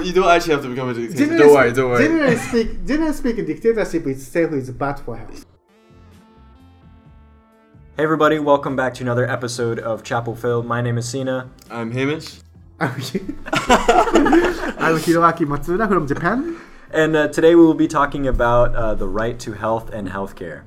[0.00, 1.18] don't you don't actually have to become a dictator.
[1.18, 2.04] Generally Don't worry, spe- don't worry.
[2.04, 5.44] Generally, speak, generally speaking, dictatorship itself is bad for health.
[7.96, 10.62] Hey everybody, welcome back to another episode of Chapel Phil.
[10.62, 11.50] My name is Sina.
[11.70, 12.40] I'm Hamish.
[12.80, 12.92] I'm
[14.96, 16.58] Hiroaki Matsuda from Japan.
[16.92, 20.62] And uh, today we will be talking about uh, the right to health and healthcare.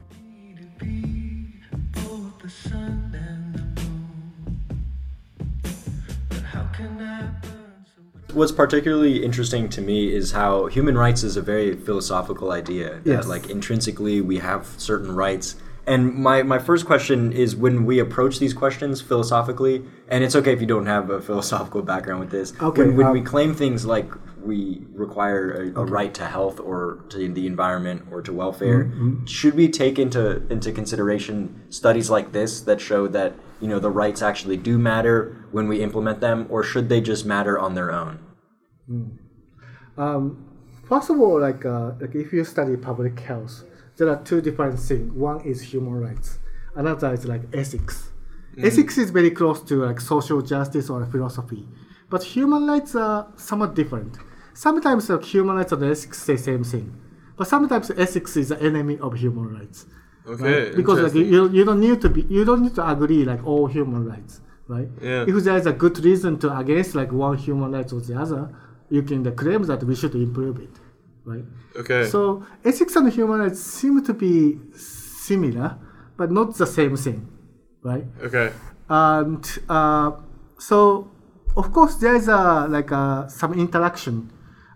[8.33, 12.99] What's particularly interesting to me is how human rights is a very philosophical idea.
[13.03, 13.27] That, Yes.
[13.27, 15.55] like, intrinsically, we have certain rights.
[15.85, 20.53] And my, my first question is when we approach these questions philosophically, and it's okay
[20.53, 22.53] if you don't have a philosophical background with this.
[22.61, 24.09] Okay, When, when um, we claim things like
[24.41, 29.25] we require a, a right to health or to the environment or to welfare, Mm-hmm,
[29.25, 33.89] should we take into into consideration studies like this that show that you know the
[33.89, 37.91] rights actually do matter when we implement them, or should they just matter on their
[37.91, 38.19] own?
[39.97, 40.45] Um,
[40.87, 43.63] first of all, like, uh, like if you study public health,
[43.97, 45.11] there are two different things.
[45.13, 46.39] One is human rights.
[46.75, 48.09] Another is like ethics.
[48.57, 51.67] Ethics is very close to like social justice or philosophy,
[52.09, 54.17] but human rights are somewhat different.
[54.53, 56.93] Sometimes like, human rights and ethics say same thing,
[57.35, 59.87] but sometimes ethics is the enemy of human rights.
[60.27, 60.65] Okay.
[60.65, 60.75] right?
[60.75, 63.65] Because like you, you don't need to be you don't need to agree like all
[63.65, 64.87] human rights, right?
[65.01, 65.25] Yeah.
[65.27, 68.55] If there is a good reason to against like one human right or the other,
[68.93, 70.75] you can claim that we should improve it,
[71.25, 71.45] right?
[71.81, 72.05] okay.
[72.05, 75.77] So ethics and human rights seem to be similar,
[76.15, 77.19] but not the same thing,
[77.81, 78.05] right?
[78.21, 78.51] okay.
[78.87, 80.11] And uh,
[80.59, 81.09] so,
[81.57, 84.31] of course, there is a like a, some interaction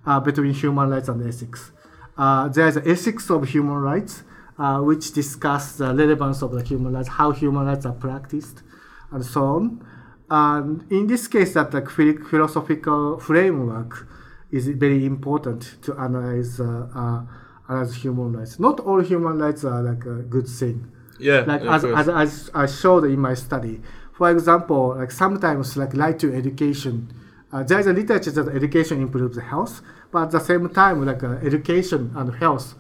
[0.07, 1.71] uh, between human rights and ethics.
[2.17, 4.23] Uh, there is ethics of human rights,
[4.57, 8.63] uh, which discuss the relevance of the human rights, how human rights are practiced,
[9.11, 9.85] and so on.
[10.29, 14.07] And in this case, that the phil- philosophical framework
[14.51, 17.21] is very important to analyze uh, uh,
[17.69, 18.59] analyze human rights.
[18.59, 20.89] Not all human rights are like a good thing
[21.19, 21.43] Yeah.
[21.47, 23.81] like as, as, as I showed in my study.
[24.13, 27.11] For example, like sometimes like right to education,
[27.51, 31.23] uh, there is a literature that education improves health, but at the same time like
[31.23, 32.73] uh, education and health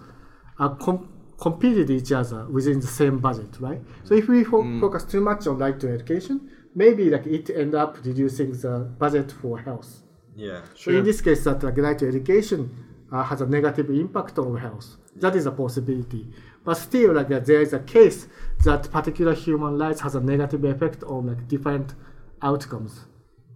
[0.59, 1.07] are com-
[1.39, 3.81] competed each other within the same budget, right?
[4.05, 4.79] So if we fo- Mm.
[4.81, 9.31] focus too much on right to education, maybe like it end up reducing the budget
[9.31, 10.03] for health.
[10.35, 10.61] Yeah.
[10.75, 12.69] So in this case, that like right to education
[13.11, 14.97] uh, has a negative impact on health.
[15.15, 16.27] That is a possibility.
[16.63, 18.27] But still, like uh, there is a case
[18.63, 21.95] that particular human rights has a negative effect on like different
[22.41, 23.05] outcomes,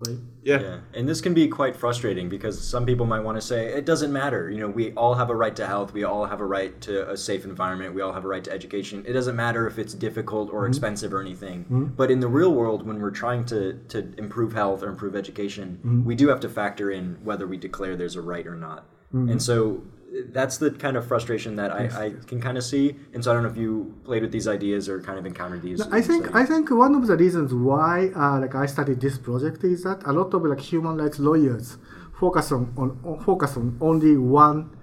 [0.07, 0.17] right?
[0.43, 0.59] yeah.
[0.59, 3.85] Yeah, and this can be quite frustrating because some people might want to say it
[3.85, 4.49] doesn't matter.
[4.49, 5.93] You know, we all have a right to health.
[5.93, 7.93] We all have a right to a safe environment.
[7.93, 9.03] We all have a right to education.
[9.07, 10.69] It doesn't matter if it's difficult or mm-hmm.
[10.69, 11.63] expensive or anything.
[11.65, 11.85] Mm-hmm.
[11.95, 15.79] But in the real world, when we're trying to to improve health or improve education,
[15.79, 16.03] mm-hmm.
[16.03, 18.85] we do have to factor in whether we declare there's a right or not.
[19.13, 19.83] And so
[20.29, 22.95] that's the kind of frustration that I, I can kind of see.
[23.13, 25.61] And so I don't know if you played with these ideas or kind of encountered
[25.61, 25.81] these.
[25.81, 26.35] I think.
[26.35, 30.03] I think one of the reasons why uh, like I studied this project is that
[30.05, 31.77] a lot of like human rights lawyers
[32.19, 34.77] focus on, on, focus on only one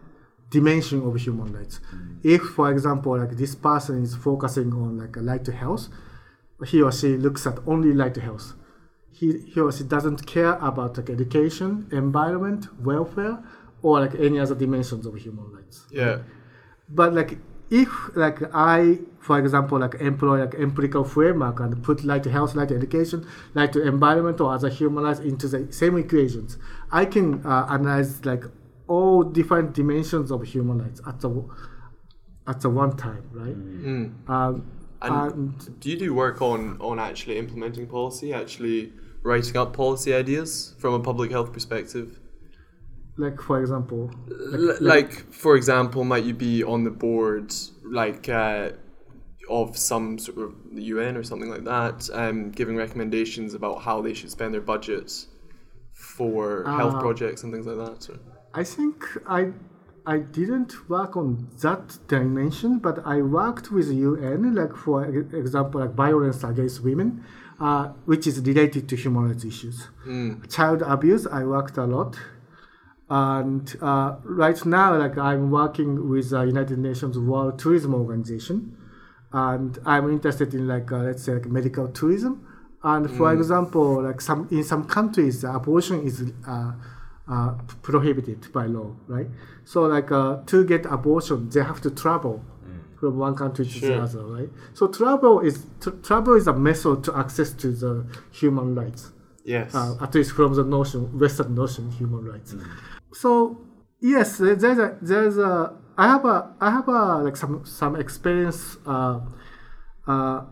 [0.51, 1.81] dimension of human rights.
[2.23, 5.89] If, for example, like this person is focusing on like a right to health,
[6.67, 8.55] he or she looks at only right to health.
[9.13, 13.39] He, he or she doesn't care about like education, environment, welfare,
[13.83, 16.19] or like any other dimensions of human rights Yeah.
[16.89, 17.39] but like
[17.71, 22.55] if like I, for example, like employ like empirical framework and put like to health,
[22.55, 26.57] like to education, like to environment or other human rights into the same equations,
[26.91, 28.45] I can uh, analyze like
[28.87, 31.29] all different dimensions of human rights at the
[32.47, 33.57] at the one time, right?
[33.57, 34.31] Mm.
[34.31, 34.65] Um,
[35.03, 40.15] And and do you do work on on actually implementing policy, actually writing up policy
[40.15, 42.19] ideas from a public health perspective?
[43.19, 44.11] Like for example,
[44.55, 47.53] L- like, for example, might you be on the board
[47.85, 48.71] like uh,
[49.51, 54.01] of some sort of the UN or something like that, um, giving recommendations about how
[54.01, 55.27] they should spend their budgets
[55.93, 58.01] for health Uh, projects and things like that?
[58.11, 58.19] Or?
[58.55, 58.97] I think
[59.27, 59.53] I
[60.07, 61.29] I didn't work on
[61.61, 65.05] that dimension, but I worked with UN, like for
[65.43, 67.09] example, like violence against women,
[67.61, 69.77] uh, which is related to human rights issues.
[70.49, 72.17] Child abuse, I worked a lot,
[73.11, 78.77] and uh, right now, like I'm working with the United Nations World Tourism Organization,
[79.33, 82.47] and I'm interested in like uh, let's say like medical tourism.
[82.83, 86.73] And for example, like some in some countries, abortion is uh,
[87.29, 89.27] uh, prohibited by law, right?
[89.65, 92.45] So like uh, to get abortion, they have to travel
[93.01, 94.49] from one country to the other, right?
[94.75, 99.13] So travel is t- travel is a method to access to the human rights.
[99.45, 99.75] Yes.
[99.75, 102.55] uh, at least from the notion, Western notion, human rights.
[103.13, 103.59] So
[104.01, 108.77] yes, there's a there's a I have a I have a like some some experience
[108.87, 109.21] uh,
[110.07, 110.45] uh,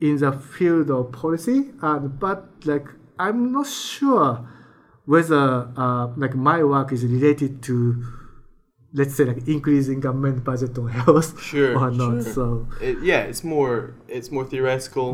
[0.00, 2.86] in the field of policy, and but like
[3.18, 4.48] I'm not sure
[5.04, 8.04] whether uh, like my work is related to
[8.94, 12.22] let's say like increasing government budget on health Sure, or not.
[12.24, 12.32] sure.
[12.32, 15.10] So It, yeah, it's more it's more theoretical,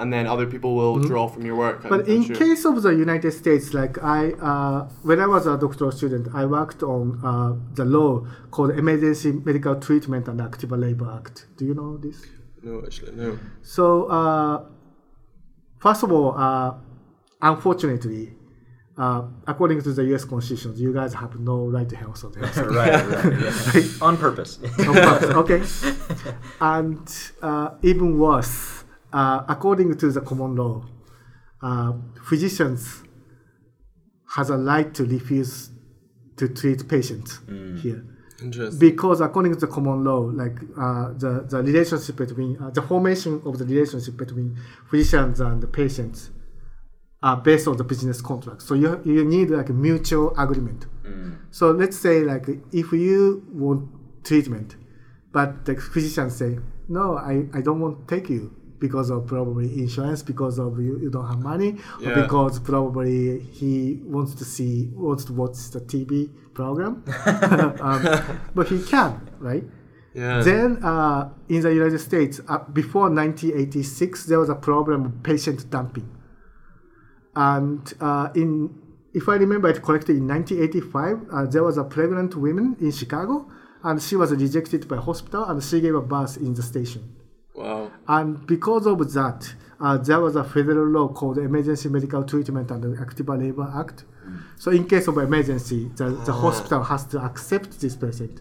[0.00, 1.84] and then other people will draw from your work.
[1.84, 1.96] I'm- Mm-hmm.
[1.96, 2.36] But I'm in sure.
[2.36, 6.44] case of the United States, like I, uh, when I was a doctoral student, I
[6.46, 11.46] worked on uh, the law called Emergency Medical Treatment and Active Labor Act.
[11.56, 12.18] Do you know this?
[12.64, 13.38] no, actually, no.
[13.62, 13.84] So,
[14.18, 14.64] uh,
[15.78, 16.74] first of all, uh,
[17.40, 18.34] unfortunately,
[19.02, 19.22] uh,
[19.52, 20.24] according to the U.S.
[20.24, 22.56] Constitution, you guys have no right to health or health.
[22.56, 23.82] right, right, yeah.
[24.06, 24.58] on purpose.
[25.42, 25.60] okay.
[26.60, 27.04] And
[27.42, 30.84] uh, even worse, uh, according to the common law,
[31.62, 31.92] uh,
[32.28, 33.02] physicians
[34.36, 35.70] has a right to refuse
[36.36, 37.40] to treat patients
[37.82, 38.04] here
[38.40, 38.78] Interesting.
[38.78, 43.42] because according to the common law, like uh, the the relationship between uh, the formation
[43.44, 44.48] of the relationship between
[44.90, 46.30] physicians and the patients
[47.22, 48.62] are based on the business contract.
[48.62, 50.86] So you you need like a mutual agreement.
[51.50, 53.90] So let's say like if you want
[54.24, 54.76] treatment,
[55.32, 56.58] but the physician say
[56.88, 60.98] no, I, I don't want to take you because of probably insurance, because of you,
[61.00, 65.80] you don't have money, or because probably he wants to see wants to watch the
[65.80, 67.04] TV program,
[67.80, 69.64] um, but he can, right?
[70.14, 70.40] Yeah.
[70.42, 75.70] Then uh, in the United States, uh, before 1986, there was a problem of patient
[75.70, 76.08] dumping.
[77.34, 78.74] And uh, in,
[79.14, 83.50] if I remember it correctly, in 1985, uh, there was a pregnant woman in Chicago,
[83.82, 87.16] and she was rejected by hospital, and she gave a birth in the station.
[87.54, 87.90] wow.
[88.06, 92.98] And because of that, uh, there was a federal law called Emergency Medical Treatment and
[93.00, 94.04] Active Labor Act.
[94.56, 98.40] So in case of emergency, the, the hospital has to accept this patient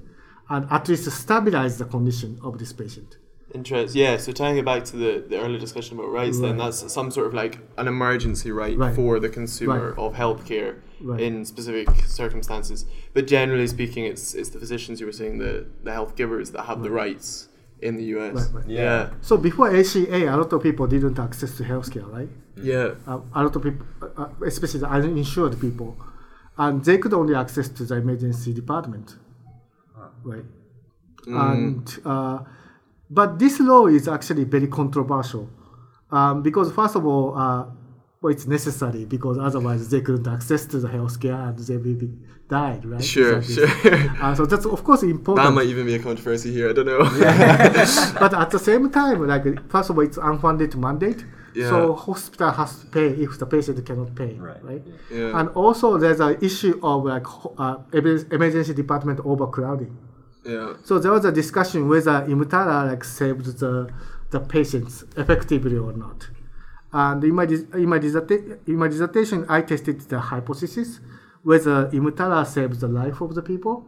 [0.50, 3.18] and at least stabilize the condition of this patient.
[3.54, 3.96] Interest.
[3.96, 4.18] Yeah.
[4.18, 7.28] So tying it back to the, the earlier discussion about rights, then that's some sort
[7.28, 8.96] of like an emergency right, Right.
[8.96, 10.00] for the consumer Right.
[10.06, 11.20] of healthcare Right.
[11.20, 12.86] in specific circumstances.
[13.14, 16.64] But generally speaking, it's it's the physicians you were saying the the health givers that
[16.70, 17.50] have the rights
[17.82, 18.36] in the US.
[18.36, 18.68] Right, right.
[18.68, 19.10] Yeah.
[19.22, 22.30] So before ACA, a lot of people didn't access to healthcare, right?
[22.56, 22.90] Yeah.
[23.08, 25.98] Uh, a lot of people, uh, uh, especially the uninsured people,
[26.58, 29.16] and they could only access to the emergency department,
[30.24, 30.46] right?
[31.28, 32.40] And uh,
[33.18, 35.46] but this law is actually very controversial
[36.12, 37.66] um, because first of all, uh,
[38.22, 42.10] well, it's necessary because otherwise they couldn't access to the healthcare and they will be
[42.48, 43.04] died, right?
[43.04, 43.38] Sure.
[43.40, 43.68] It's Sure.
[44.22, 45.44] Uh, so that's of course important.
[45.48, 46.70] that might even be a controversy here.
[46.70, 47.00] I don't know.
[48.20, 51.26] but at the same time, like first of all, it's unfunded mandate.
[51.56, 51.70] Yeah.
[51.70, 54.64] So hospital has to pay if the patient cannot pay, Right.
[54.64, 54.84] right?
[55.12, 55.38] Yeah.
[55.40, 57.26] And also there's an issue of like
[57.58, 59.98] uh, emergency department overcrowding.
[60.44, 60.74] Yeah.
[60.84, 63.90] So there was a discussion whether EMTALA like saved the
[64.32, 66.30] the patients effectively or not.
[66.94, 71.00] And in my in my, disserta- in my dissertation, I tested the hypothesis
[71.44, 73.86] whether EMTALA saves the life of the people,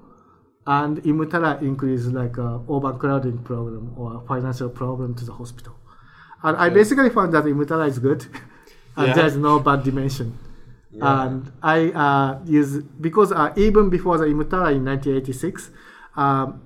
[0.66, 5.76] and EMTALA increases like a overcrowding problem or a financial problem to the hospital.
[6.44, 8.26] And I basically found that EMTALA is good,
[8.98, 9.14] and Yeah.
[9.14, 10.38] there's no bad dimension.
[11.02, 15.72] And I uh, use because uh, even before the EMTALA in 1986,
[16.16, 16.62] um,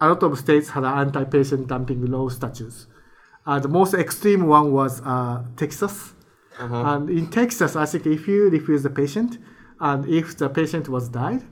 [0.00, 2.86] a lot of states had anti-patient dumping law statutes.
[3.46, 6.14] Uh, the most extreme one was uh, Texas.
[6.58, 9.38] And in Texas, I think if you refuse the patient,
[9.80, 11.42] and if the patient was died,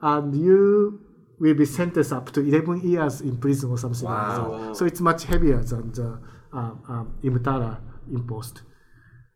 [0.00, 1.00] and you
[1.38, 4.58] will be sentenced up to 11 years in prison or something like Wow.
[4.68, 4.76] that.
[4.76, 6.18] So it's much heavier than the
[6.52, 7.78] um, um, EMTALA
[8.10, 8.62] imposed.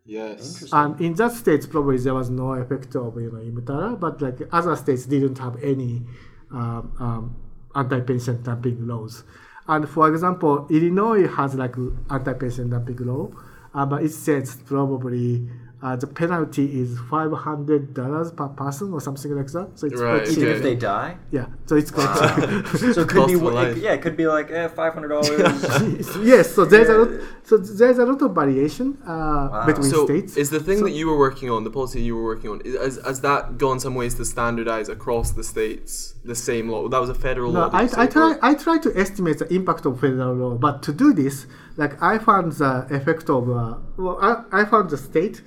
[0.04, 0.64] Yes.
[0.72, 4.38] And in that state, probably there was no effect of you know EMTALA, but like
[4.52, 6.06] other states didn't have any
[6.50, 7.36] um, um,
[7.74, 9.24] anti-patient dumping laws.
[9.66, 11.76] And for example, Illinois has like
[12.10, 13.30] anti-patient dumping law,
[13.74, 15.48] uh, but it says probably
[15.80, 19.68] uh, the penalty is five hundred dollars per person or something like that.
[19.78, 20.30] So it's Right, quite.
[20.32, 20.56] Even okay.
[20.56, 21.16] if they die.
[21.30, 22.66] Yeah, so it's quite cheap.
[22.94, 23.76] So it could Cost be of wa- life.
[23.76, 25.28] it- yeah, it could be like eh, five hundred dollars.
[26.34, 27.10] yes, so there's a lot,
[27.44, 30.36] so there's a lot of variation uh, between So states.
[30.36, 32.60] is the thing So- that you were working on, the policy you were working on,
[32.62, 36.88] is, has, has that gone some ways to standardize across the states the same law?
[36.88, 37.68] That was a federal No, law.
[37.68, 40.54] did I, you I try or- I try to estimate the impact of federal law,
[40.56, 44.90] but to do this, like I found the effect of uh, well, I, I found
[44.90, 45.40] the state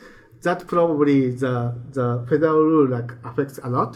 [0.43, 1.55] that probably the
[1.97, 3.93] the federal rule like affects a lot,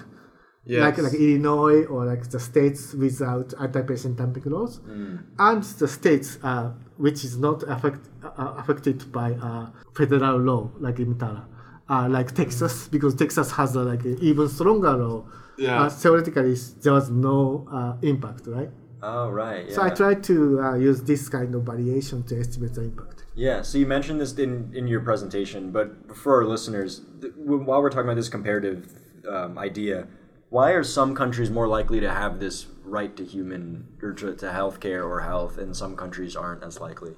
[0.84, 1.02] like Yes.
[1.06, 5.20] like Illinois or like the states without anti-patient dumping laws, Mm.
[5.50, 9.66] and the states uh, which is not affect, uh, affected by uh,
[10.00, 11.44] federal law like in Tara,
[11.90, 15.26] uh, like Texas because Texas has a, like a even stronger law.
[15.58, 15.84] Yeah.
[15.84, 18.72] Uh, theoretically, there was no uh, impact, right?
[19.04, 19.66] Oh, right.
[19.70, 19.76] Yeah.
[19.76, 20.36] So I tried to
[20.66, 23.15] uh, use this kind of variation to estimate the impact.
[23.36, 27.82] Yeah, so you mentioned this in, in your presentation, but for our listeners, th- while
[27.82, 28.90] we're talking about this comparative
[29.28, 30.08] um, idea,
[30.50, 34.46] why are some countries more likely to have this right to human or to, to
[34.46, 37.14] healthcare or health, and some countries aren't as likely?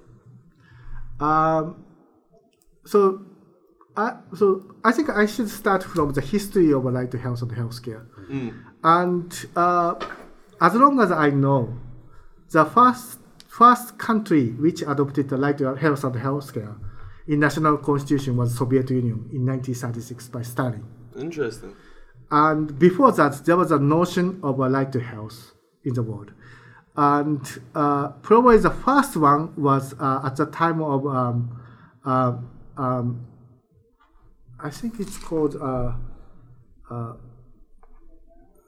[1.20, 1.86] Um,
[2.86, 3.24] so,
[3.96, 7.52] I, so I think I should start from the history of right to health and
[7.52, 8.08] healthcare.
[8.84, 9.96] And uh,
[10.62, 11.78] as long as I know,
[12.50, 16.78] the first first country which adopted the right to health and healthcare
[17.28, 20.86] in national constitution was Soviet Union in 1936 by Stalin.
[21.18, 21.76] Interesting.
[22.32, 26.32] And before that, there was a notion of a right to health in the world.
[26.96, 27.42] And
[27.76, 31.62] uh, probably the first one was uh, at the time of, um,
[32.04, 32.38] uh,
[32.76, 33.28] um,
[34.60, 35.94] I think it's called uh,
[36.90, 37.14] uh,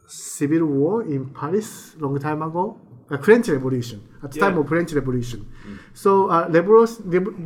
[0.08, 2.80] Civil War in Paris long time ago.
[3.10, 5.46] Uh, French Revolution at the time of French Revolution.
[5.94, 6.48] So uh,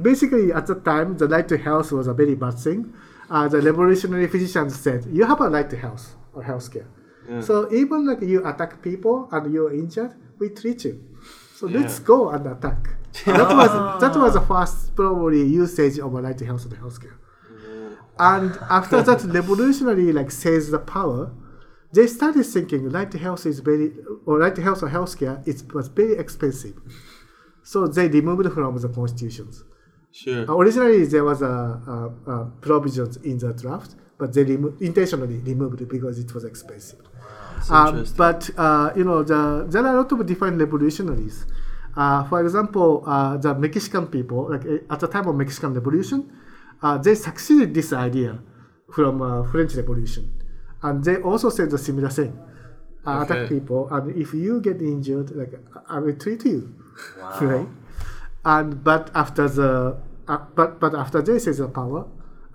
[0.01, 2.93] basically at the time the right to health was a very bad thing.
[3.29, 6.87] Uh, the revolutionary physicians said you have a right to health or health care.
[7.41, 11.01] So even like you attack people and you're injured, we treat you.
[11.55, 12.89] So let's go and attack.
[13.25, 16.99] that was that was the first probably usage of a right to health and health
[17.01, 17.17] care.
[18.19, 21.31] And after that revolutionary like seized the power,
[21.93, 23.87] they started thinking right to health is very
[24.25, 26.75] or right health or healthcare it was very expensive.
[27.63, 29.63] So they removed from the constitutions.
[30.11, 30.45] Sure.
[30.49, 35.37] Uh, Originally there was a, a, a provisions in the draft, but they remo- intentionally
[35.39, 36.99] removed it because it was expensive.
[37.57, 38.17] Interesting.
[38.17, 41.45] but uh, you know the, there are a lot of different revolutionaries.
[41.95, 46.19] Uh, for example, uh, the Mexican people, like uh, at the time of Mexican Revolution,
[46.81, 48.39] uh, they succeeded this idea
[48.91, 50.23] from uh, French Revolution,
[50.83, 52.37] and they also said the similar thing.
[53.05, 55.51] Uh, Attack people, and if you get injured, like
[55.89, 56.73] I will treat you,
[57.19, 57.39] Wow.
[57.41, 57.67] right?
[58.45, 59.97] And but after the
[60.27, 62.07] uh, but but after they seized the power,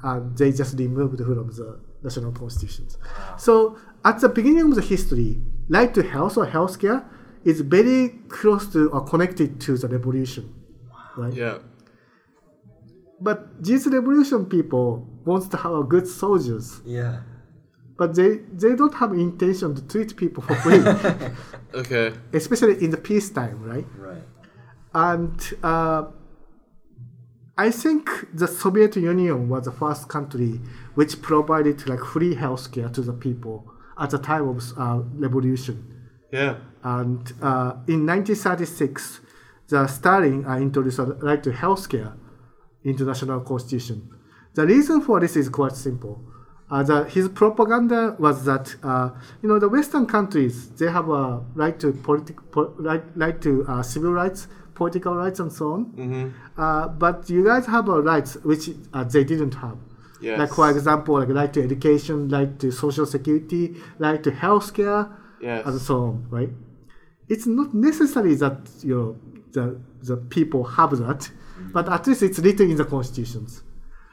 [0.03, 2.97] and they just removed from the national constitutions.
[3.37, 7.05] So at the beginning of the history, right to health or healthcare
[7.45, 10.55] is very close to or connected to the revolution,
[11.17, 11.35] right?
[11.35, 11.59] Yeah.
[13.21, 17.21] But these revolution people wants to have good soldiers, Yeah.
[17.99, 20.83] But they they don't have intention to treat people for free,
[21.81, 22.15] Okay.
[22.33, 23.87] especially in the peacetime, right?
[23.99, 24.23] Right.
[24.95, 26.05] And uh,
[27.59, 30.61] I think the Soviet Union was the first country
[30.95, 35.77] which provided like free healthcare to the people at the time of uh, revolution.
[36.33, 36.57] Yeah.
[36.85, 39.21] And uh, in 1936,
[39.69, 42.17] the Stalin uh, introduced a right to healthcare
[42.85, 44.09] into national constitution.
[44.55, 46.23] The reason for this is quite simple.
[46.71, 49.11] Uh, the, his propaganda was that uh,
[49.43, 53.65] you know the Western countries they have a right to politic, po- right, right to
[53.67, 55.87] uh, civil rights, political rights, and so on.
[55.87, 56.29] Mm-hmm.
[56.61, 59.79] Uh, but you guys have a rights which uh, they didn't have.
[60.21, 60.39] Yes.
[60.39, 65.11] Like for example, like right to education, right to social security, right to healthcare,
[65.41, 65.65] Yes.
[65.67, 66.51] and so on, right?
[67.29, 69.17] It's not necessary that you know
[69.53, 71.31] the the people have that,
[71.73, 73.63] but at least it's written in the constitutions.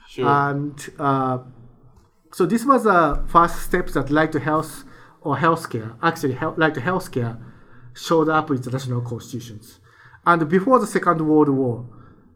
[0.07, 0.27] Sure.
[0.27, 1.39] And uh,
[2.35, 4.83] so this was the first step that right to health
[5.21, 7.41] or healthcare, actually health, right to healthcare,
[7.93, 9.79] showed up in the national constitutions.
[10.25, 11.87] And before the Second World War,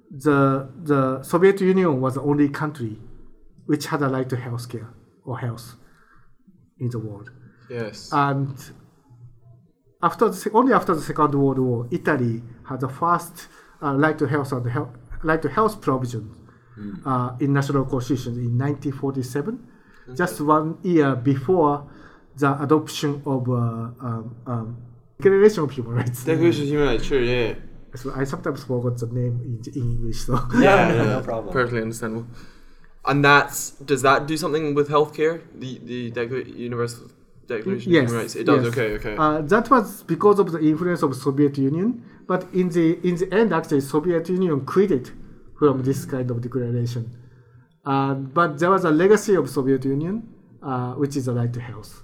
[0.10, 2.98] the the Soviet Union was the only country
[3.66, 4.88] which had a right to healthcare
[5.26, 5.76] or health
[6.80, 7.30] in the world.
[7.70, 8.10] yes.
[8.14, 8.56] And
[10.02, 13.50] after the, only after the Second World War, Italy had the first
[13.84, 16.26] uh, right to health and health, right to health provision
[17.06, 19.68] uh, in national constitution in 1947,
[20.16, 21.90] just one year before
[22.38, 24.78] the adoption of uh, um, um,
[25.22, 26.24] Declaration of Human Rights.
[26.24, 27.04] Declaration of Human Rights.
[27.04, 27.22] Sure.
[27.22, 27.56] Yeah.
[27.96, 30.20] So I sometimes forgot the name in, in English.
[30.26, 31.52] So Yeah, no problem.
[31.52, 32.28] Perfectly understandable.
[33.06, 35.42] And that's does that do something with healthcare?
[35.56, 37.10] The the Decla- Universal
[37.48, 38.36] Declaration yes, of Human Rights.
[38.36, 38.64] It does.
[38.64, 38.74] yes.
[38.74, 38.94] Okay.
[38.94, 39.16] Okay.
[39.18, 42.04] Uh, that was because of the influence of Soviet Union.
[42.28, 45.10] But in the in the end, actually, Soviet Union quitted
[45.58, 47.10] from this kind of declaration.
[47.90, 50.16] Uh, but there was a legacy of Soviet Union,
[50.62, 52.04] uh, which is the right to health.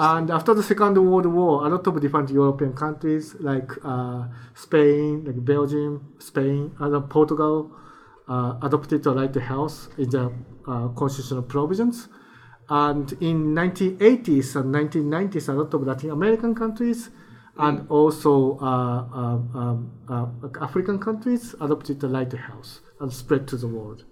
[0.00, 5.24] And after the Second World War, a lot of different European countries like uh, Spain,
[5.26, 7.72] like Belgium, Spain, and Portugal
[8.26, 10.32] uh, adopted the right to health in the
[10.66, 12.08] uh, constitutional provisions.
[12.70, 17.10] And in 1980s and 1990s, a lot of Latin American countries
[17.58, 23.46] and also uh, um, um, uh, African countries adopted the right to health and spread
[23.48, 24.04] to the world.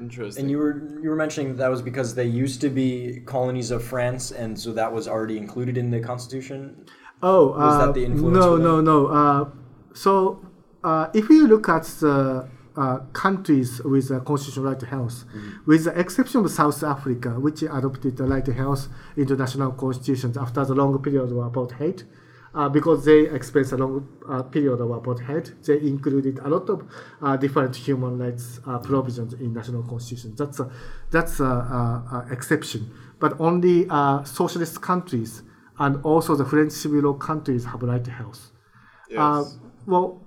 [0.00, 0.42] Interesting.
[0.42, 3.82] And you were you were mentioning that was because they used to be colonies of
[3.84, 6.84] France, and so that was already included in the constitution.
[7.22, 9.06] Oh, Was that uh, the influence no, for no, no.
[9.06, 9.50] Uh,
[9.94, 10.44] so,
[10.82, 15.50] uh, if you look at the uh, countries with a constitutional right to health, Mm-hmm.
[15.70, 20.36] with the exception of South Africa, which adopted the right to health into national constitutions
[20.36, 22.02] after the long period of apartheid,
[22.54, 26.84] uh, because they experienced a long uh, period of apartheid, they included a lot of
[27.22, 30.38] uh, different human rights uh, provisions in national constitutions.
[30.38, 30.70] That's a
[31.10, 35.42] that's a, exception, but only uh, socialist countries
[35.78, 38.52] and also the French civil law countries have right to health.
[39.10, 39.18] Yes.
[39.18, 39.44] Uh,
[39.86, 40.24] well,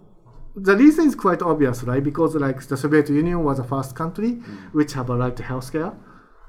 [0.55, 2.03] the reason is quite obvious, right?
[2.03, 4.31] Because like the Soviet Union was the first country
[4.72, 5.96] which have a right to healthcare,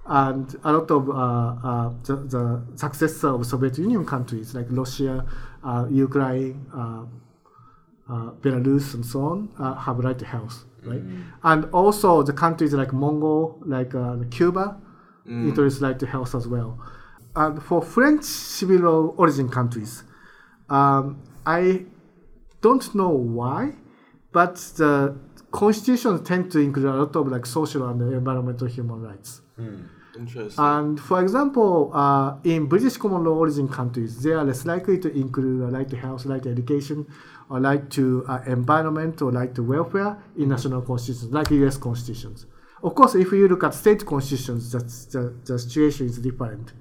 [0.08, 5.24] and a lot of uh, uh, the, the successor of Soviet Union countries like Russia,
[5.62, 7.04] uh, Ukraine, uh,
[8.10, 11.02] uh, Belarus, and so on uh, have right to health, right?
[11.42, 14.80] And also the countries like Mongol, like uh, Cuba,
[15.48, 16.78] introduce right to health as well.
[17.36, 20.04] And for French civil origin countries,
[20.70, 21.84] um, I
[22.62, 23.74] don't know why,
[24.32, 25.16] but the
[25.52, 29.42] constitutions tend to include a lot of like social and environmental human rights.
[30.18, 30.64] Interesting.
[30.64, 35.12] And for example, uh, in British common law origin countries, they are less likely to
[35.12, 37.06] include a right to health, right to education,
[37.48, 42.46] or right to uh, environment or right to welfare in national constitutions, like US constitutions.
[42.82, 46.72] Of course, if you look at state constitutions, that's, the, the situation is different.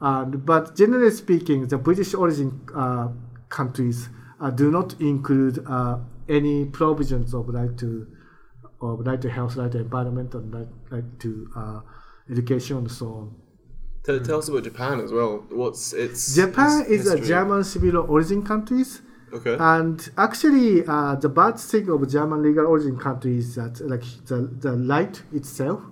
[0.00, 3.08] And, but generally speaking, the British origin uh,
[3.48, 4.08] countries
[4.40, 5.98] uh, do not include uh,
[6.28, 8.06] any provisions of right to
[8.80, 11.80] of right to health, right to environment, and right, right to uh,
[12.30, 13.34] education and so on.
[14.04, 15.44] Tell, tell us about Japan as well.
[15.50, 17.20] What's its Japan its is a?
[17.20, 19.56] German civil origin countries, Okay.
[19.60, 24.38] and actually, uh, the bad thing of German legal origin country is that like the,
[24.60, 25.82] the right itself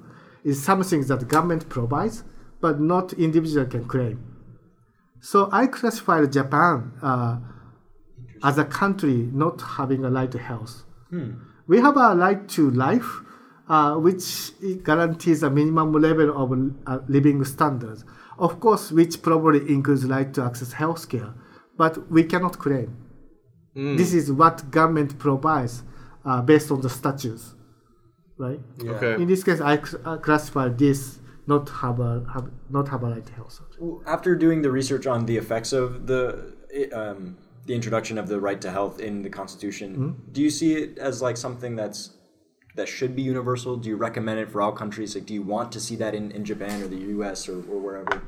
[0.45, 2.25] is something that the government provides,
[2.61, 4.19] but not individual can claim.
[5.21, 7.39] So I classify Japan uh,
[8.43, 10.85] as a country not having a right to health.
[11.67, 13.23] We have a right to life,
[13.69, 14.53] uh, which
[14.83, 16.53] guarantees a minimum level of
[16.87, 18.05] uh, living standards.
[18.39, 21.35] Of course, which probably includes right to access healthcare,
[21.77, 22.97] but we cannot claim.
[23.75, 25.83] This is what government provides
[26.25, 27.55] uh, based on the statutes,
[28.39, 28.59] right?
[28.83, 28.93] Yeah.
[28.93, 29.15] Okay.
[29.21, 29.75] In this case, I
[30.05, 33.61] uh, classify this not have a have, not have a right to health.
[34.07, 36.55] After doing the research on the effects of the
[36.95, 40.33] um, the introduction of the right to health in the Constitution, Mm-hmm.
[40.33, 42.16] do you see it as like something that's
[42.77, 43.77] that should be universal?
[43.77, 45.15] Do you recommend it for all countries?
[45.15, 47.49] Like, do you want to see that in, in Japan or the U.S.
[47.49, 48.23] or, or wherever?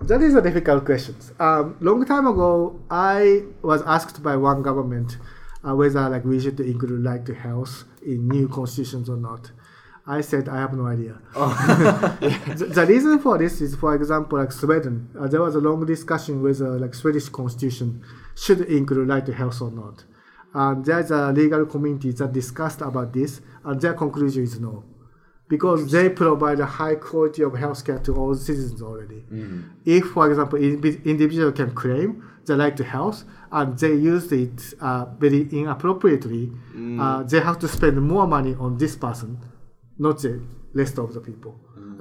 [0.00, 1.16] That is a difficult question.
[1.38, 5.16] Um, long time ago, I was asked by one government
[5.66, 9.50] uh, whether like we should include right to health in new constitutions or not.
[10.06, 11.18] I said I have no idea.
[11.34, 15.08] the, the reason for this is, for example, like Sweden.
[15.18, 18.04] Uh, there was a long discussion whether like Swedish constitution
[18.36, 20.04] should include right to health or not.
[20.62, 23.32] And there's a legal community that discussed about this,
[23.66, 24.74] and their conclusion is no
[25.48, 29.20] because they provide a high quality of healthcare to all citizens already.
[29.84, 32.08] If, for example, in- individual can claim
[32.46, 33.18] the right to health
[33.52, 36.44] and they use it uh, very inappropriately,
[37.00, 39.30] uh, they have to spend more money on this person,
[39.98, 40.34] not the
[40.80, 41.54] rest of the people.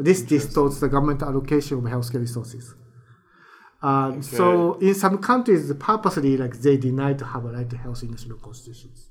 [0.07, 2.73] This distorts the government allocation of healthcare resources.
[3.81, 8.03] Uh, So in some countries, purposely, like they deny to have a right to health
[8.03, 9.09] in national constitutions.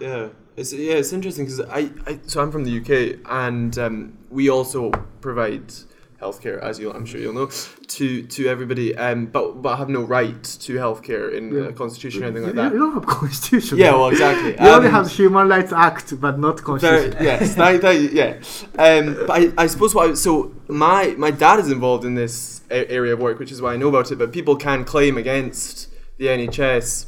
[0.00, 4.18] Yeah, it's yeah, it's interesting because I, I so I'm from the UK and um,
[4.30, 4.90] we also
[5.20, 5.72] provide
[6.20, 8.96] healthcare, as you I'm sure you'll know, to to everybody.
[8.96, 11.66] Um, but but have no right to healthcare in Yeah.
[11.66, 12.72] the constitution or anything like that.
[12.72, 13.78] you don't have constitution.
[13.78, 14.52] Yeah, well, exactly.
[14.52, 17.16] You only Um, have Human Rights Act, but not There, constitution.
[17.20, 18.32] yes, that, that, yeah.
[18.78, 22.62] Um, but I, I suppose what I, so my my dad is involved in this
[22.70, 24.16] a- area of work, which is why I know about it.
[24.16, 27.06] But people can claim against the NHS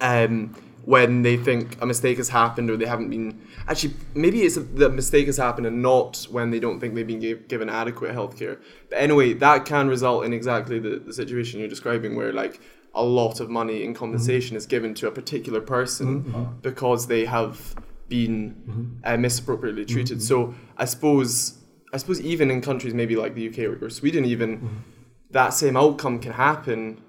[0.00, 3.31] um, when they think a mistake has happened or they haven't been
[3.68, 7.06] actually maybe it's a, the mistake has happened and not when they don't think they've
[7.06, 8.58] been given adequate healthcare.
[8.90, 12.60] But anyway, that can result in exactly the, the situation you're describing, where like
[12.94, 16.34] a lot of money in compensation is given to a particular person mm-hmm.
[16.34, 16.50] uh-huh.
[16.62, 17.74] because they have
[18.08, 18.84] been mm-hmm.
[19.04, 20.18] uh, misappropriately treated.
[20.18, 20.26] Mm-hmm.
[20.26, 21.58] So I suppose
[21.92, 24.82] I suppose even in countries maybe like the UK or, or Sweden even
[25.30, 27.00] that same outcome can happen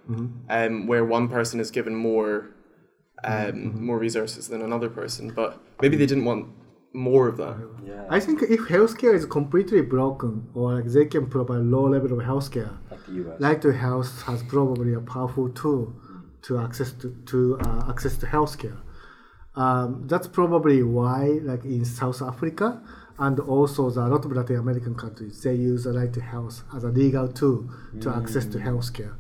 [0.50, 2.50] um, where one person is given more
[3.24, 6.48] um, more resources than another person, but maybe they didn't want
[6.94, 7.58] more of that.
[7.86, 8.06] Yeah.
[8.10, 12.26] I think if healthcare is completely broken or like they can provide low level of
[12.26, 13.62] healthcare, like the U.S.
[13.64, 15.94] To Health has probably a powerful tool
[16.44, 18.78] to access to, to uh, access to healthcare.
[19.56, 22.82] Um, that's probably why, like in South Africa
[23.20, 26.64] and also the, a lot of Latin American countries, they use the right to health
[26.76, 27.70] as a legal tool
[28.02, 29.16] to access to healthcare.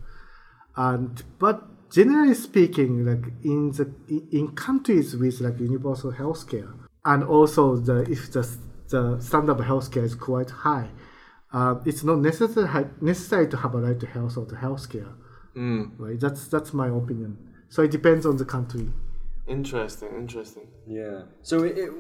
[0.75, 6.71] And but generally speaking, like in the in- in countries with like universal healthcare,
[7.06, 8.43] and also the if the
[8.89, 10.89] the standard of healthcare is quite high,
[11.53, 15.13] uh, it's not necessary necessary to have a right to health or to healthcare.
[15.56, 15.91] Mm.
[15.97, 16.19] Right?
[16.19, 17.38] That's that's my opinion.
[17.69, 18.89] So it depends on the country.
[19.47, 20.67] Interesting, interesting.
[20.88, 21.23] Yeah.
[21.41, 21.91] So it, it,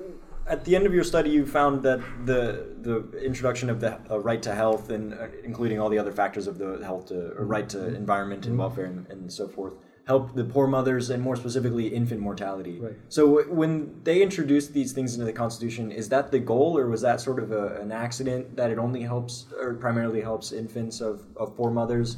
[0.47, 4.19] at the end of your study, you found that the the introduction of the uh,
[4.19, 7.45] right to health and uh, including all the other factors of the health to or
[7.45, 9.73] right to environment and welfare and, and so forth
[10.05, 12.79] help the poor mothers and more specifically infant mortality.
[12.79, 12.93] Right.
[13.09, 16.89] So w- when they introduced these things into the Constitution, is that the goal or
[16.89, 20.99] was that sort of a, an accident that it only helps or primarily helps infants
[20.99, 22.17] of, of poor mothers?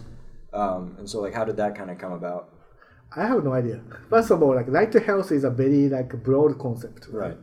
[0.54, 2.50] Um, and so like how did that kind of come about?
[3.16, 3.82] I have no idea.
[4.10, 7.08] First of all, like right to health is a very like broad concept.
[7.12, 7.38] Right.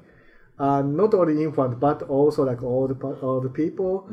[0.58, 4.06] Uh, not only infant but also like all the pa- all the people.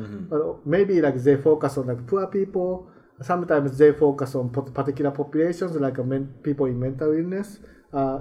[0.66, 2.90] Maybe like they focus on like poor people.
[3.22, 7.60] Sometimes they focus on pot- particular populations like uh, men- people in mental illness.
[7.94, 8.20] Uh,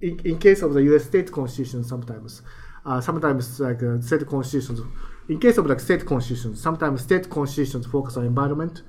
[0.00, 1.04] in, in case of the U.S.
[1.04, 2.42] state constitution, sometimes,
[2.84, 4.80] uh, sometimes like uh, state constitutions.
[5.28, 8.82] In case of like state constitutions, sometimes state constitutions focus on environment.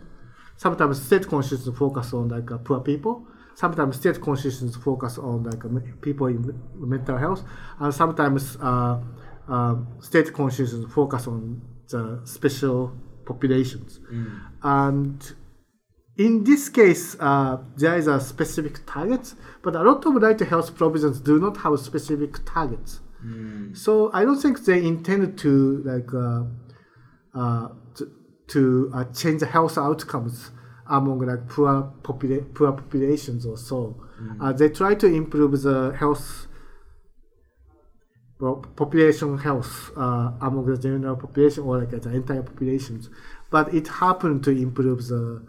[0.57, 3.27] Sometimes state constitutions focus on like uh, poor people.
[3.55, 7.43] Sometimes state constitutions focus on like people in mental health,
[7.79, 8.99] and sometimes uh,
[9.47, 12.91] uh, state constitutions focus on the special
[13.25, 13.99] populations.
[14.63, 15.35] And
[16.17, 20.45] in this case, uh, there is a specific target, but a lot of right to
[20.45, 23.01] health provisions do not have specific targets.
[23.73, 26.43] So I don't think they intend to like uh,
[27.39, 28.11] uh, to,
[28.47, 30.51] to uh, change the health outcomes
[30.87, 33.95] among like poor popula- poor populations or so.
[34.39, 36.47] Uh, they try to improve the health
[38.39, 43.09] well, population health uh, among the general population or like the entire populations,
[43.49, 45.41] but it happened to improve the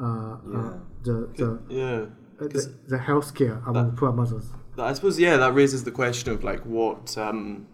[0.00, 2.06] uh, uh, the the, Yeah.
[2.40, 4.46] uh, the the healthcare among poor mothers.
[4.78, 7.66] I suppose yeah, that raises the question of like what um,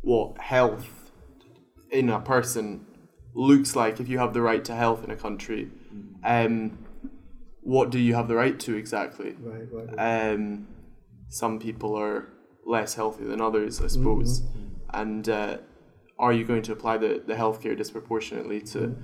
[0.00, 1.10] what health
[1.90, 2.86] in a person
[3.34, 5.70] looks like if you have the right to health in a country.
[6.24, 6.78] Um,
[7.62, 9.36] what do you have the right to exactly?
[9.40, 9.96] Right, right.
[9.96, 10.32] right.
[10.32, 10.68] Um,
[11.28, 12.28] some people are
[12.64, 14.42] less healthy than others, I suppose,
[14.92, 15.58] and uh,
[16.18, 18.96] are you going to apply the the healthcare disproportionately to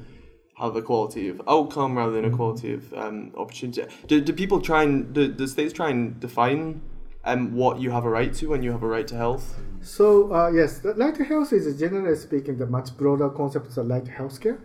[0.58, 3.84] have a quality of outcome rather than a quality of um, opportunity?
[4.06, 6.82] Do, do people try and do, do states try and define
[7.24, 9.58] um, what you have a right to when you have a right to health?
[9.80, 13.88] So uh, yes, the right to health is generally speaking the much broader concept than
[13.88, 14.60] right to healthcare.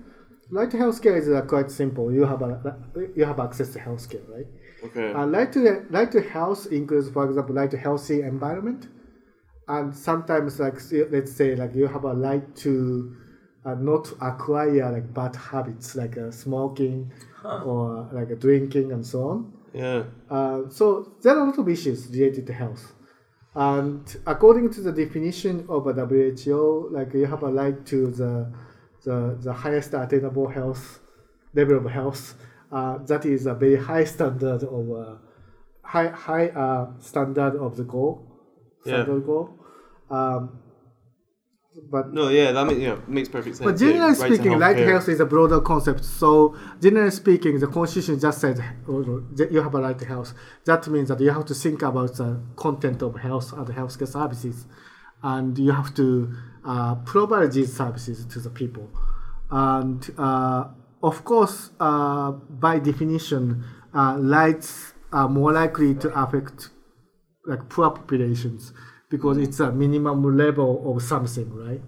[0.49, 2.11] Right to healthcare is uh, quite simple.
[2.11, 2.77] You have a,
[3.15, 4.45] you have access to healthcare, right?
[4.83, 5.11] Okay.
[5.11, 8.87] Uh, right to right to health includes, for example, right to healthy environment,
[9.67, 10.79] and sometimes like
[11.11, 13.15] let's say like you have a right to
[13.65, 17.11] uh, not acquire like bad habits like uh, smoking
[17.43, 19.53] or like uh, drinking and so on.
[19.73, 20.03] yeah.
[20.29, 22.93] Uh, so there are a lot of issues related to health.
[23.55, 28.53] And according to the definition of a WHO, like you have a right to the
[29.07, 30.99] the, the highest attainable health
[31.53, 32.23] level of health.
[32.71, 35.15] Uh, that is a very high standard of uh,
[35.81, 38.13] high high uh, standard of the goal.
[38.85, 39.03] Yeah.
[39.03, 39.45] Standard goal.
[40.09, 40.59] Um,
[41.91, 43.65] but No, yeah, that makes yeah makes perfect sense.
[43.69, 44.91] but generally to speaking, right healthcare.
[44.91, 46.03] health is a broader concept.
[46.03, 48.57] So generally speaking, the constitution just said
[48.89, 50.33] oh, you have a right to health.
[50.65, 54.65] That means that you have to think about the content of health and healthcare services,
[55.23, 56.31] and you have to
[56.65, 58.89] uh, provide these services to the people.
[59.49, 60.65] And uh,
[61.01, 66.69] of course, uh, by definition, uh, rights are more likely to affect
[67.45, 68.73] like poor populations
[69.09, 71.79] because it's a minimum level of something, right?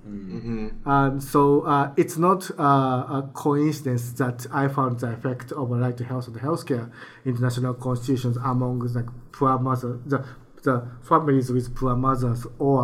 [0.86, 5.76] And so uh, it's not uh, a coincidence that I found the effect of a
[5.76, 6.90] right to health and healthcare
[7.26, 10.26] international constitutions among the poor mothers, the,
[10.64, 12.84] the families with poor mothers or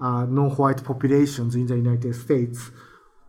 [0.00, 2.70] uh, non-white populations in the United States,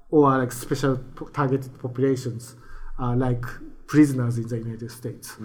[0.10, 2.56] or like special po- targeted populations
[3.00, 3.43] uh, like
[3.88, 5.36] prisoners in the United States.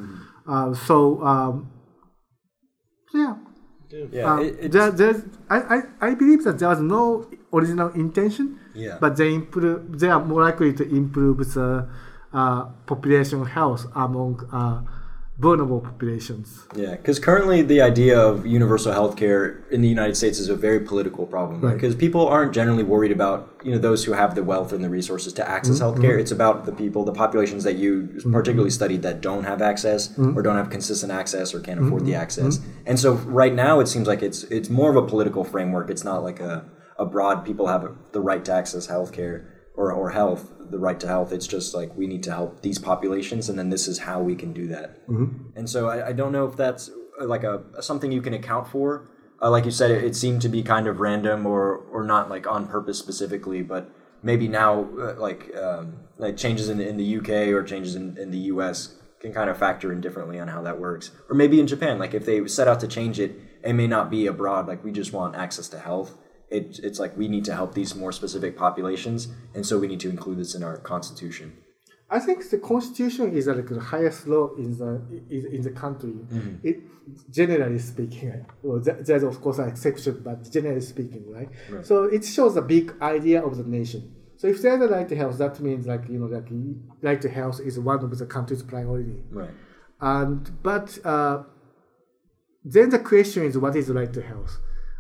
[0.47, 1.71] Uh, so um,
[3.15, 3.35] yeah,
[4.13, 4.33] Yeah.
[4.35, 8.99] um, it, there, there's, I, I, I believe that there was no original intention, Yeah.
[9.01, 9.99] but they improve.
[9.99, 11.89] They are more likely to improve the
[12.33, 14.83] uh, population health among uh,
[15.39, 16.67] vulnerable populations.
[16.75, 20.81] Yeah, because currently the idea of universal healthcare in the United States is a very
[20.81, 21.61] political problem.
[21.61, 21.75] Right.
[21.75, 24.91] Because people aren't generally worried about you know those who have the wealth and the
[24.91, 26.01] resources to access Mm-hmm.
[26.03, 26.19] healthcare.
[26.19, 30.37] It's about the people, the populations that you particularly studied that don't have access Mm-hmm.
[30.37, 32.59] or don't have consistent access or can't afford the access.
[32.87, 35.89] And so right now it seems like it's it's more of a political framework.
[35.91, 36.65] It's not like a
[36.99, 39.37] a broad people have the right to access healthcare
[39.77, 41.33] or or health, the right to health.
[41.33, 44.35] It's just like we need to help these populations, and then this is how we
[44.35, 45.07] can do that.
[45.57, 48.69] And so I, I don't know if that's uh, like a something you can account
[48.69, 49.09] for.
[49.41, 52.29] Uh, like you said, it, it seemed to be kind of random or or not
[52.29, 53.91] like on purpose specifically, but
[54.23, 58.31] maybe now uh, like um, like changes in, in the UK or changes in, in
[58.31, 61.11] the US can kind of factor in differently on how that works.
[61.29, 64.11] Or maybe in Japan, like if they set out to change it, it may not
[64.11, 66.17] be a broad like we just want access to health.
[66.51, 70.01] It, it's like we need to help these more specific populations, and so we need
[70.01, 71.57] to include this in our constitution.
[72.11, 76.15] I think the constitution is like the highest law in the in, in the country.
[76.63, 76.81] It
[77.31, 81.51] generally speaking, well, there's of course an exception, but generally speaking, right?
[81.85, 84.15] So it shows a big idea of the nation.
[84.39, 86.49] So if there's a right to health, that means like you know like
[87.03, 89.21] right to health is one of the country's priority.
[89.31, 89.51] Right.
[90.01, 91.43] And but uh,
[92.65, 94.59] then the question is what is right to health?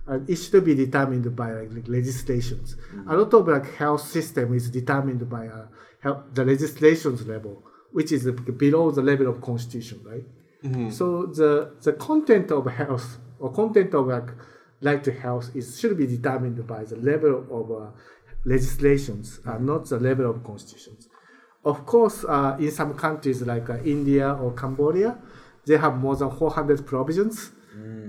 [0.09, 2.77] And it should be determined by like, legislations.
[3.09, 5.67] A lot of like health system is determined by uh,
[6.05, 8.23] health, the legislations level, which is
[8.65, 10.25] below the level of constitution, right?
[10.91, 11.53] So the
[11.87, 14.31] the content of health or content of like
[14.83, 17.91] right to health is should be determined by the level of uh,
[18.45, 21.09] legislations, and not the level of constitutions.
[21.65, 25.19] Of course, uh, in some countries like uh, India or Cambodia,
[25.67, 27.51] they have more than 400 provisions.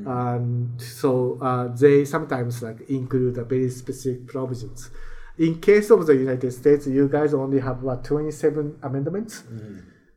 [0.10, 4.90] And so uh, they sometimes like include a very specific provisions.
[5.38, 9.44] In case of the United States, you guys only have what 27 amendments,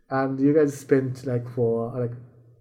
[0.09, 2.13] and you guys spent like for like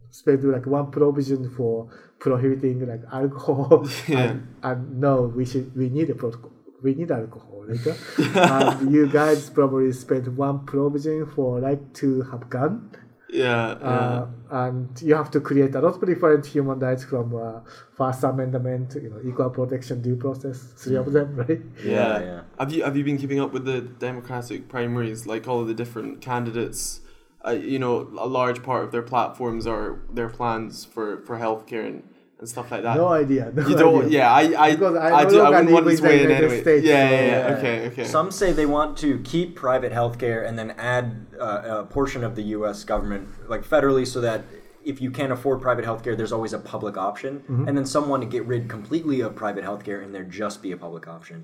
[0.09, 1.87] spent like one provision for
[2.19, 3.87] prohibiting like alcohol.
[4.09, 6.51] and, and no, we should we need a protocol.
[6.83, 7.95] We need alcohol later.
[8.35, 12.91] and you guys probably spent one provision for right to have gun.
[13.31, 13.77] Yeah.
[13.79, 13.87] yeah.
[13.87, 17.61] Uh, and you have to create a lot of different human rights from uh,
[17.95, 21.61] First Amendment, you know, equal protection, due process, three of them, right?
[21.83, 21.91] Yeah.
[21.91, 22.41] Yeah, yeah.
[22.59, 25.25] Have you have you been keeping up with the Democratic primaries?
[25.25, 27.01] Like all of the different candidates,
[27.47, 31.87] uh, you know, a large part of their platforms are their plans for for healthcare
[31.87, 32.03] and,
[32.41, 32.97] and stuff like that.
[32.97, 33.51] No idea.
[33.54, 34.06] No you don't.
[34.06, 34.19] idea.
[34.19, 36.10] Yeah, I I Because I I, no do, I wouldn't want to this in the
[36.10, 36.62] way in anyway.
[36.62, 37.49] States, yeah, so- yeah, yeah.
[37.49, 37.58] Yeah.
[37.58, 38.04] Okay, okay.
[38.04, 42.36] Some say they want to keep private healthcare and then add uh, a portion of
[42.36, 42.84] the U.S.
[42.84, 44.43] government, like federally, so that
[44.84, 47.43] if you can't afford private healthcare, there's always a public option.
[47.67, 50.71] And then some want to get rid completely of private healthcare and there just be
[50.71, 51.43] a public option.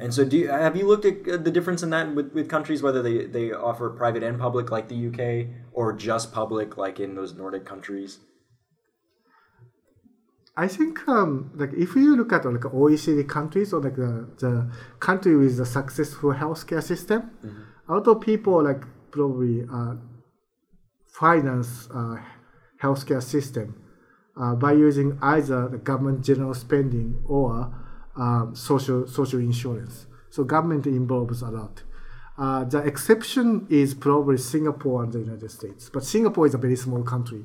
[0.00, 2.48] And so, do you, have you looked at uh, the difference in that with, with
[2.48, 6.98] countries, whether they, they offer private and public like the UK or just public like
[6.98, 8.20] in those Nordic countries?
[10.56, 14.70] I think um, like if you look at like OECD countries or like the, the
[15.00, 17.30] country with a successful healthcare system,
[17.88, 19.94] a lot of people like probably uh,
[21.06, 22.16] finance uh,
[22.82, 23.82] healthcare system
[24.40, 27.74] uh, by using either the government general spending or
[28.16, 30.06] um, social social insurance.
[30.30, 31.82] So government involves a lot.
[32.38, 36.76] Uh, the exception is probably Singapore and the United States, but Singapore is a very
[36.76, 37.44] small country.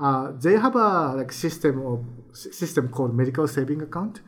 [0.00, 4.20] Uh, they have a like system of system called medical saving account,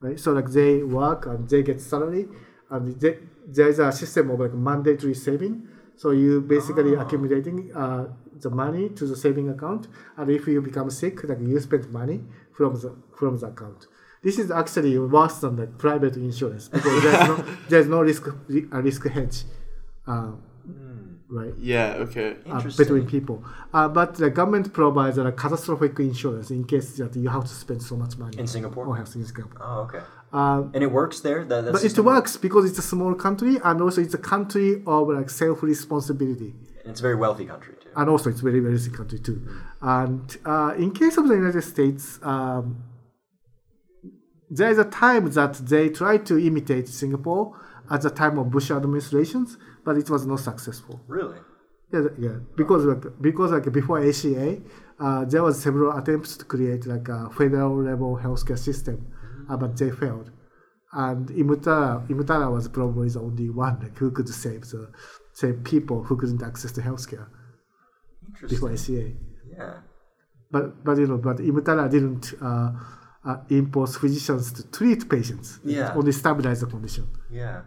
[0.00, 0.18] right?
[0.18, 2.26] So like they work and they get salary,
[2.70, 5.68] and they, there's a system of like mandatory saving.
[5.96, 8.06] So you basically accumulating uh,
[8.40, 12.20] the money to the saving account, and if you become sick, like you spend money
[12.52, 13.86] from the from the account.
[14.24, 18.82] This is actually worse than like private insurance because there's no there's no risk a
[18.82, 19.44] risk hedge,
[20.06, 20.32] uh,
[21.32, 21.54] right?
[21.58, 21.94] Yeah.
[22.04, 22.36] Okay.
[22.46, 22.84] uh, Interesting.
[22.84, 23.42] between people.
[23.72, 27.82] Uh, but the government provides a catastrophic insurance in case that you have to spend
[27.82, 28.86] so much money In Singapore?
[28.88, 29.60] on health in Singapore.
[29.66, 30.00] Oh, okay.
[30.32, 31.44] Uh, And it works there?
[31.44, 34.82] That, that but it works because it's a small country and also it's a country
[34.86, 36.54] of like self responsibility.
[36.82, 37.88] And it's a very wealthy country, too.
[37.96, 39.38] And also it's very very wealthy country too.
[39.80, 42.82] And uh, in case of the United States, um,
[44.50, 47.58] there is a time that they tried to imitate Singapore
[47.90, 51.00] at the time of Bush administrations, but it was not successful.
[51.06, 51.38] Really?
[51.92, 52.36] Yeah, yeah.
[52.56, 54.60] Because like because like before ACA,
[54.98, 59.06] uh, there was several attempts to create like a federal level healthcare system,
[59.48, 60.30] uh, but they failed.
[60.92, 64.90] And EMTALA EMTALA was probably the only one like, who could save the
[65.32, 67.28] save people who couldn't access the healthcare
[68.48, 69.12] before ACA.
[69.56, 69.74] Yeah.
[70.50, 72.72] But but you know but EMTALA didn't uh,
[73.24, 75.60] uh, impose physicians to treat patients.
[75.64, 75.94] Yeah.
[75.94, 77.08] only stabilize the condition.
[77.30, 77.62] Yeah.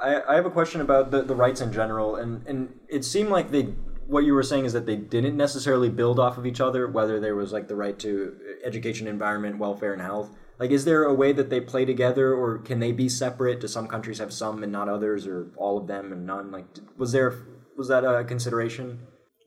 [0.00, 3.28] I, I have a question about the, the rights in general, and, and it seemed
[3.28, 3.74] like they
[4.10, 7.20] what you were saying is that they didn't necessarily build off of each other, whether
[7.20, 10.30] there was like the right to education, environment, welfare, and health.
[10.58, 13.60] Like, is there a way that they play together, or can they be separate?
[13.60, 16.50] Do some countries have some and not others, or all of them and none?
[16.50, 17.34] Like, was there
[17.76, 18.98] was that a consideration?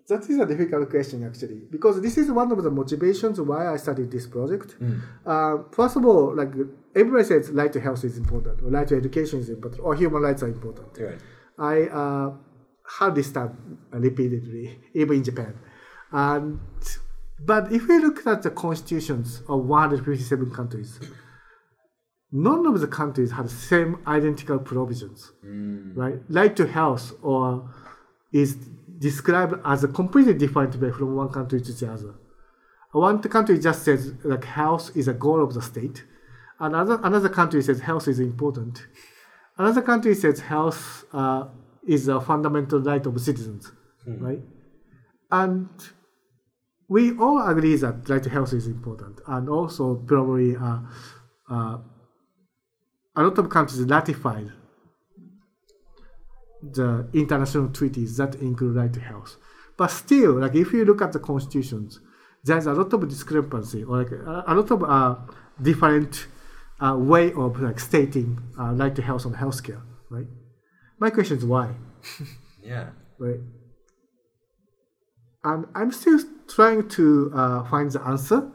[0.10, 3.78] That is a difficult question actually, because this is one of the motivations why I
[3.78, 4.76] started this project.
[5.26, 6.52] Uh, first of all, like
[6.94, 10.22] everybody says, right to health is important, or right to education is important, or human
[10.22, 10.98] rights are important.
[11.00, 11.20] Right.
[11.58, 12.34] I uh,
[13.00, 15.54] heard this term repeatedly, even in Japan.
[16.12, 16.60] And
[17.39, 21.00] but if we look at the constitutions of 157 countries,
[22.32, 25.32] none of the countries have the same identical provisions,
[25.96, 26.20] right?
[26.30, 27.70] Right to health or
[28.32, 28.58] is
[29.04, 32.13] described as a completely different way from one country to the other.
[32.94, 35.98] One country just says like health is a goal of the state.
[36.60, 38.76] Another another country says health is important.
[39.58, 40.82] Another country says health
[41.22, 41.44] uh,
[41.96, 43.72] is a fundamental right of citizens,
[44.26, 44.42] right?
[45.32, 45.70] And
[46.88, 50.80] we all agree that right to health is important, and also probably uh,
[51.50, 51.78] uh,
[53.16, 54.52] a lot of countries ratified
[56.71, 59.38] the international treaties that include right to health.
[59.78, 61.99] But still, like if you look at the constitutions,
[62.43, 65.15] there's a lot of discrepancy or like a, a lot of uh,
[65.62, 66.28] different
[66.80, 70.28] uh, way of like stating uh, right to health and healthcare, right?
[70.99, 71.76] My question is why,
[72.63, 72.89] Yeah.
[73.19, 73.39] right?
[75.43, 78.49] And I'm still trying to uh, find the answer.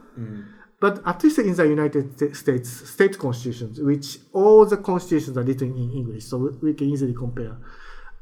[0.81, 5.71] But at least in the United States, state constitutions, which all the constitutions are written
[5.77, 7.57] in English, so we can easily compare.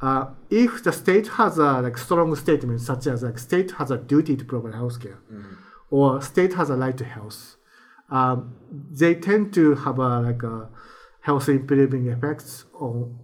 [0.00, 3.96] Uh, if the state has a like strong statement, such as like state has a
[3.96, 5.18] duty to provide healthcare,
[5.90, 7.56] or state has a right to health,
[8.10, 8.54] um,
[8.90, 10.68] they tend to have a like a
[11.22, 13.18] health improving effects on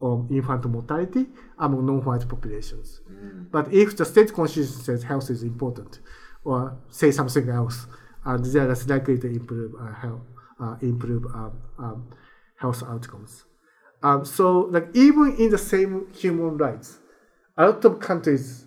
[0.00, 1.26] on infant mortality
[1.58, 3.00] among non-white populations.
[3.50, 6.00] But if the state constitution says health is important,
[6.44, 7.86] or say something else,
[8.24, 10.20] and they are less likely to improve uh, health,
[10.60, 12.10] uh, improve um, um,
[12.56, 13.44] health outcomes.
[14.02, 16.98] Um, so, like even in the same human rights,
[17.56, 18.66] a lot of countries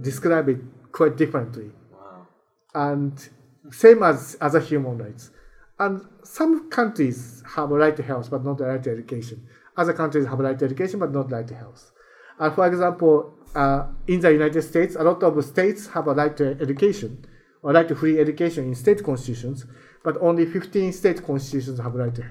[0.00, 0.58] describe it
[0.92, 2.26] quite differently, Wow.
[2.74, 3.28] and
[3.70, 5.30] same as other human rights.
[5.78, 9.46] And some countries have a right to health but not a right to education.
[9.76, 11.90] Other countries have a right to education but not right to health.
[12.38, 16.36] And for example, uh, in the United States, a lot of states have a right
[16.36, 17.24] to education
[17.62, 19.66] or right to free education in state constitutions,
[20.04, 22.24] but only 15 state constitutions have right to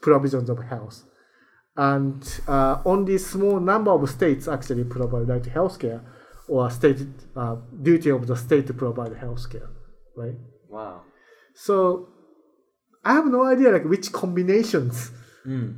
[0.00, 1.04] provisions of health.
[1.76, 6.00] And uh, only small number of states actually provide right healthcare
[6.48, 7.00] or state
[7.34, 9.68] uh, duty of the state to provide healthcare,
[10.16, 10.36] right?
[10.68, 11.02] Wow.
[11.54, 12.08] So
[13.04, 15.10] I have no idea like which combinations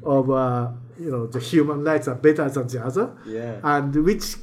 [0.05, 3.59] of uh, you know the human rights are better than the other, Yeah.
[3.65, 4.37] and which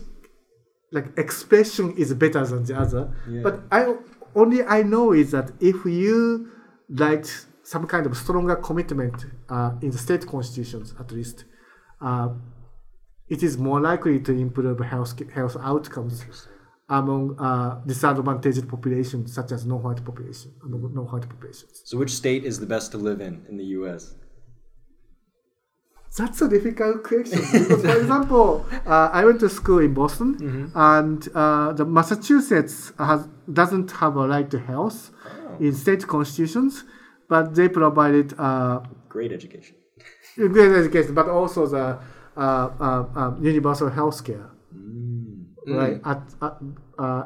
[0.91, 3.15] like expression is better than the other.
[3.29, 3.41] Yeah.
[3.41, 3.95] But I
[4.35, 6.49] only I know is that if you
[6.89, 7.25] like
[7.73, 9.17] some kind of stronger commitment
[9.49, 11.37] uh, in the state constitutions at least,
[12.07, 12.29] uh,
[13.35, 16.15] it is more likely to improve health health outcomes
[16.99, 20.49] among uh, disadvantaged populations such as non-white population,
[20.99, 21.73] non-white populations.
[21.89, 24.01] So, which state is the best to live in in the U.S.?
[26.17, 27.41] That's a difficult question.
[27.85, 28.49] For example,
[28.93, 30.29] uh, I went to school in Boston,
[30.75, 32.77] and uh, the Massachusetts
[33.09, 33.21] has
[33.59, 34.99] doesn't have a right to health
[35.65, 36.83] in state constitutions,
[37.29, 39.75] but they provided uh, Great education.
[40.35, 41.99] great education, but also the
[42.35, 44.49] uh, uh, uh, universal health care.
[45.65, 46.01] Right?
[46.03, 46.57] At, at,
[46.99, 47.23] uh,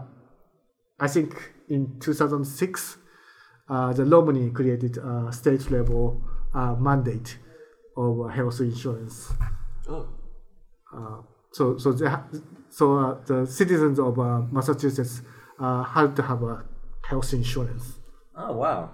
[0.99, 2.97] I think in 2006,
[3.69, 6.21] uh, the Romney created a state level
[6.53, 7.37] uh, mandate
[7.95, 9.33] of health insurance.
[9.89, 10.07] Oh.
[10.93, 12.23] Uh, so, so, the,
[12.69, 15.21] so uh, the citizens of uh, Massachusetts
[15.59, 16.63] uh, had to have a
[17.03, 17.99] health insurance.
[18.35, 18.91] Oh wow.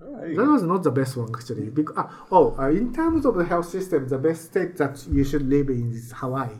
[0.00, 1.70] That was not the best one actually.
[1.70, 5.48] Because, oh, uh, in terms of the health system, the best state that you should
[5.48, 6.56] live in is Hawaii.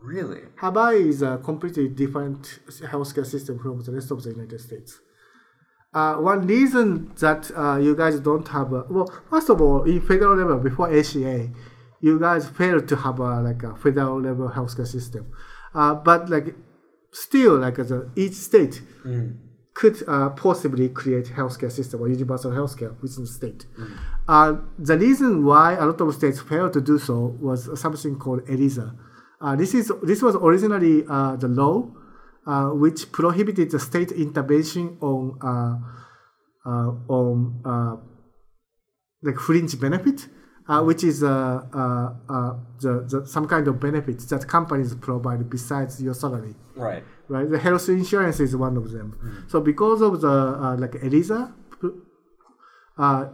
[0.00, 0.42] Really?
[0.56, 5.00] Hawaii is a completely different healthcare system from the rest of the United States.
[5.92, 10.00] Uh, one reason that uh, you guys don't have a, well, first of all, in
[10.00, 11.50] federal level before ACA,
[12.00, 15.32] you guys failed to have a, like a federal level healthcare system.
[15.74, 16.54] Uh, but like
[17.10, 18.82] still, like as a, each state
[19.78, 23.64] could uh, possibly create healthcare system or universal healthcare within the state.
[24.26, 28.40] Uh, the reason why a lot of states failed to do so was something called
[28.46, 28.88] ERISA.
[29.40, 31.88] Uh, this is this was originally uh, the law
[32.44, 35.74] uh, which prohibited the state intervention on uh,
[36.68, 37.94] uh, on uh,
[39.22, 40.28] like fringe benefit
[40.68, 41.28] uh, which is uh,
[41.72, 46.54] uh, uh, the, the some kind of benefits that companies provide besides your salary.
[46.76, 47.02] Right.
[47.30, 49.46] Right, the health insurance is one of them.
[49.48, 51.52] So because of the uh, like ERISA,
[52.96, 53.26] uh,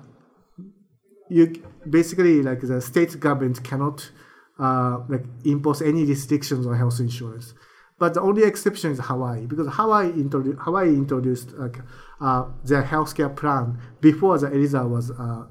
[1.28, 4.10] you basically like the state government cannot
[4.58, 7.54] uh, like impose any restrictions on health insurance.
[7.98, 11.78] But the only exception is Hawaii because Hawaii introduced Hawaii introduced like
[12.20, 15.44] uh, their healthcare plan before the ERISA was uh,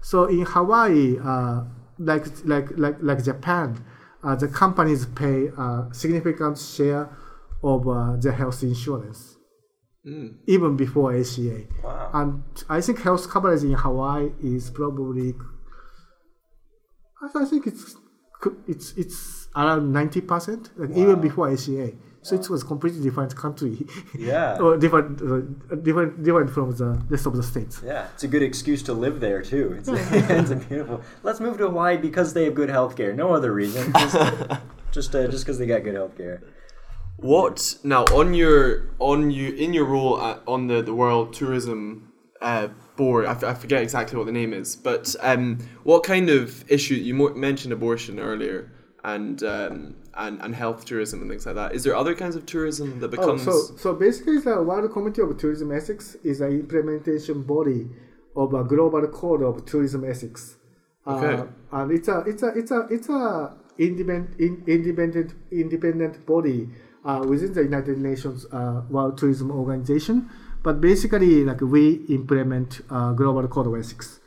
[0.00, 1.64] So in Hawaii, uh,
[1.98, 3.84] like like like like Japan,
[4.24, 7.08] uh, the companies pay a significant share
[7.62, 9.36] of uh, the health insurance,
[10.46, 11.64] even before ACA.
[11.84, 12.10] Wow.
[12.14, 15.34] And I think health coverage in Hawaii is probably,
[17.22, 17.96] I I think it's
[18.66, 21.92] it's it's around ninety percent, like even before ACA.
[22.22, 23.86] So it was completely different country.
[24.16, 24.58] Yeah.
[24.60, 27.80] or different, uh, different, different from the rest of the states.
[27.84, 29.76] Yeah, it's a good excuse to live there too.
[29.78, 31.00] It's, it's a beautiful.
[31.22, 33.14] Let's move to Hawaii because they have good healthcare.
[33.14, 33.92] No other reason.
[33.98, 34.16] Just
[34.92, 36.42] just uh, just because they got good healthcare.
[37.16, 42.12] What now on your on you in your role at, on the the World Tourism
[42.40, 43.24] uh, Board?
[43.26, 46.94] I, f- I forget exactly what the name is, but um, what kind of issue
[46.94, 48.72] you mo- mentioned abortion earlier
[49.04, 51.74] and um, and and health tourism and things like that.
[51.74, 53.46] Is there other kinds of tourism that becomes?
[53.46, 57.88] Oh, so, so basically, the World Committee of Tourism Ethics is an implementation body
[58.36, 60.56] of a global code of tourism ethics.
[61.06, 61.42] Okay.
[61.42, 66.68] Uh, and it's a it's a it's a it's a independent in, independent independent body
[67.04, 70.28] uh, within the United Nations uh, World Tourism Organization.
[70.62, 74.19] But basically, like we implement uh, global code of ethics,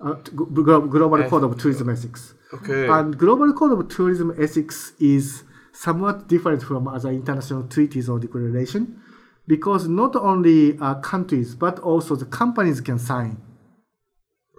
[0.00, 2.34] uh, global code of tourism ethics.
[2.52, 2.88] okay.
[2.88, 9.00] And global code of tourism ethics is somewhat different from other international treaties or declaration
[9.46, 13.40] because not only uh, countries but also the companies can sign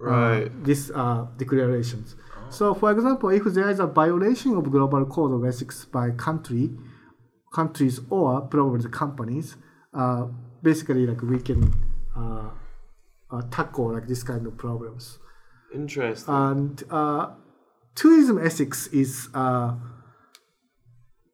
[0.02, 0.64] uh, right.
[0.64, 2.16] these uh, declarations.
[2.50, 6.72] So, for example, if there is a violation of global code of ethics by country,
[7.54, 9.56] countries or probably the companies,
[9.94, 10.26] uh,
[10.64, 11.72] basically like we can
[12.18, 12.50] uh,
[13.32, 15.20] uh, tackle like this kind of problems.
[15.74, 16.34] Interesting.
[16.34, 17.30] And uh,
[17.96, 19.74] tourism ethics is uh,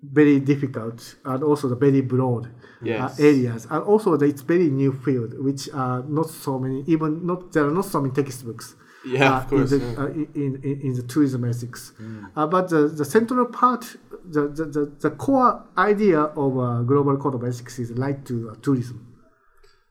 [0.02, 2.50] very difficult and also the very broad
[2.84, 3.20] Yes.
[3.20, 3.66] uh, areas.
[3.72, 7.66] And also the, it's very new field, which are not so many, even not there
[7.66, 8.76] are not so many textbooks.
[9.08, 9.94] Yeah, uh, of course, In the, yeah.
[9.94, 10.00] Mm.
[10.00, 11.94] uh, in, in, in the tourism ethics.
[12.36, 17.16] Uh, but the, the central part, the, the, the, the core idea of uh, global
[17.18, 19.15] code of ethics is right to uh, tourism.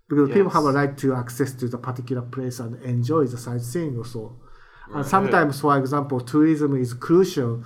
[0.09, 3.97] Because people have a right to access to the particular place and enjoy the sightseeing
[3.97, 4.37] also.
[4.95, 7.65] And sometimes, for example, tourism is crucial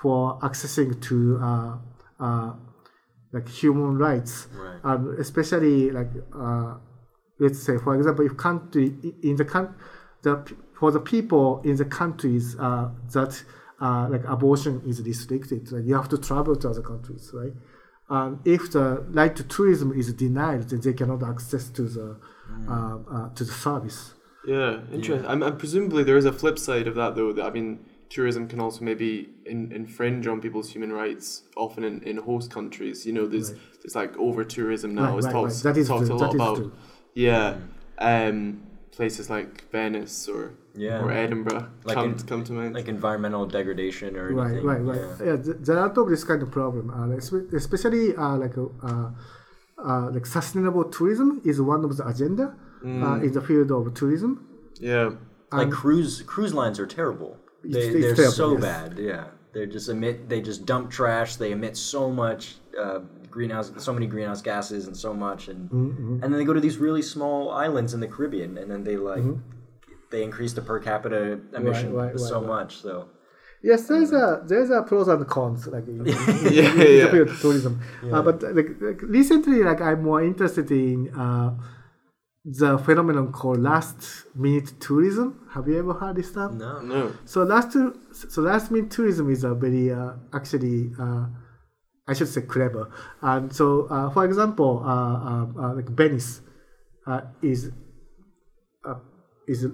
[0.00, 1.78] for accessing to uh,
[2.20, 2.52] uh,
[3.32, 4.80] like human rights, Right.
[4.84, 6.74] and especially like uh,
[7.38, 9.74] let's say, for example, if country in the coun-
[10.22, 10.44] the
[10.78, 13.42] for the people in the countries uh, that
[13.80, 17.52] uh, like abortion is restricted, like you have to travel to other countries, right?
[18.10, 22.16] And if the right to tourism is denied, then they cannot access to the
[22.68, 24.14] uh, uh, to the service.
[24.44, 25.26] Yeah, interesting.
[25.26, 27.32] I'm, I'm presumably there is a flip side of that though.
[27.32, 32.02] That I mean, tourism can also maybe in, infringe on people's human rights, often in,
[32.02, 33.06] in host countries.
[33.06, 33.52] You know, there's
[33.82, 35.10] there's like over tourism now.
[35.10, 35.62] Right, it's right, talked right.
[35.62, 36.16] That is talked true.
[36.16, 36.56] a That lot is about.
[36.56, 36.72] true.
[37.14, 37.56] Yeah,
[37.98, 41.02] um, places like Venice or Yeah.
[41.02, 42.74] or Edinburgh Like come in- come to mind.
[42.74, 44.66] Like environmental degradation or Right, anything.
[44.66, 45.00] right, right.
[45.20, 45.26] Yeah.
[45.26, 48.56] Yeah, there are a lot of this kind of problem, uh, espe- especially uh, like
[48.58, 49.10] uh,
[49.78, 52.54] uh, like sustainable tourism is one of the agenda
[52.84, 54.46] uh, in the field of tourism.
[54.80, 55.10] yeah,
[55.52, 57.36] Like cruise cruise lines are terrible.
[57.64, 58.62] It's- They, it's they're terrible, so yes.
[58.62, 58.98] bad.
[58.98, 60.28] Yeah, they just emit.
[60.30, 61.30] They just dump trash.
[61.36, 62.42] They emit so much
[62.82, 63.00] uh,
[63.30, 66.60] greenhouse, so many greenhouse gases, and so much, and Mm-hmm, and then they go to
[66.68, 69.24] these really small islands in the Caribbean, and then they like
[70.10, 72.46] they increase the per capita emission right, so right, right.
[72.46, 72.76] much.
[72.82, 73.08] So
[73.62, 76.92] Yes, there's a there's a pros and cons like in, in, in, Yeah, in the
[76.98, 77.10] yeah.
[77.10, 77.80] field of tourism.
[78.10, 81.54] Uh, but like, like recently, like I'm more interested in uh,
[82.42, 85.46] the phenomenon called last minute tourism.
[85.52, 86.56] Have you ever heard this term?
[86.56, 87.76] no, no, So last
[88.12, 91.26] so last minute tourism is a very uh, actually uh,
[92.08, 92.90] I should say clever.
[93.20, 96.40] And so uh, for example, uh, uh, uh, like Venice
[97.06, 97.70] uh, is
[98.88, 98.94] uh,
[99.46, 99.66] is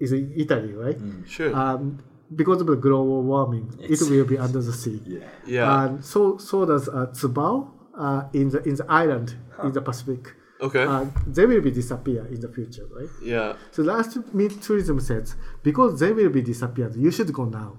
[0.00, 0.98] is in Italy, right?
[1.26, 1.54] sure.
[1.54, 1.98] Um,
[2.34, 5.00] because of the global warming, It's- it will be under the sea.
[5.06, 5.84] yeah, yeah.
[5.84, 10.34] And so so does uh, Tuvalu uh, in the in the island in the Pacific.
[10.60, 10.84] okay.
[10.84, 13.08] Uh, they will be disappear in the future, right?
[13.22, 13.54] yeah.
[13.70, 15.36] So last meet tourism says
[15.68, 17.70] because they will be disappeared, you should go now.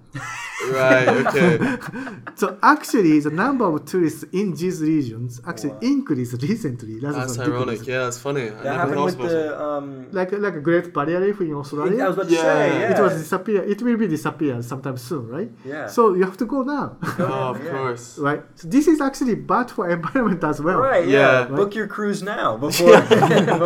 [0.82, 1.08] Right.
[1.22, 1.52] Okay.
[2.42, 6.96] So actually, the number of tourists in these regions actually increased recently.
[7.00, 7.80] That's ironic.
[7.80, 7.88] decreased.
[7.88, 8.46] Yeah, that's funny.
[8.50, 9.86] That never happened with the um.
[10.12, 12.04] Like like a Great Barrier Reef in Australia.
[12.04, 12.42] I was about to Yeah.
[12.42, 12.92] say, yeah.
[12.94, 13.60] It was disappear.
[13.74, 15.52] It will be disappear sometime soon, right?
[15.74, 15.88] Yeah.
[15.96, 16.88] So you have to go now,
[17.20, 17.72] Oh, of Yeah.
[17.76, 18.06] course.
[18.28, 18.42] right?
[18.60, 20.80] So this is actually bad for environment as well.
[20.92, 21.08] Right.
[21.08, 21.20] Yeah.
[21.48, 21.56] Yeah.
[21.60, 23.00] Book your cruise now before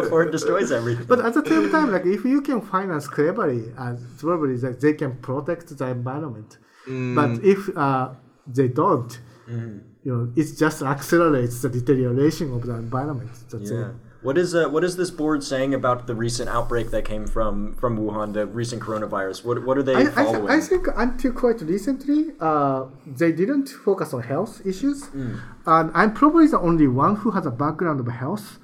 [0.01, 1.05] before it destroys everything.
[1.11, 4.93] But at the same time, like if you can finance cleverly, uh, probably that they
[4.93, 6.57] can protect the environment.
[6.87, 7.15] Mm.
[7.15, 8.09] But if uh,
[8.47, 9.77] they don't, Mm-hmm.
[10.03, 13.31] you know, it just accelerates the deterioration of the environment.
[13.51, 13.87] That's Yeah.
[13.89, 13.95] it.
[14.21, 17.73] What is uh, what is this board saying about the recent outbreak that came from
[17.81, 19.37] from Wuhan, the recent coronavirus?
[19.45, 22.81] What what are they I, I, th- I think until quite recently, uh,
[23.21, 25.39] they didn't focus on health issues, Mm.
[25.65, 28.59] and I'm probably the only one who has a background of health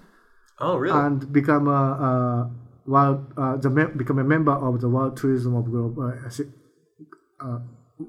[0.60, 1.00] oh, really?
[1.04, 2.12] and become a, a
[2.86, 7.60] world, uh, the mem- become a member of the World Tourism of Global, uh, uh,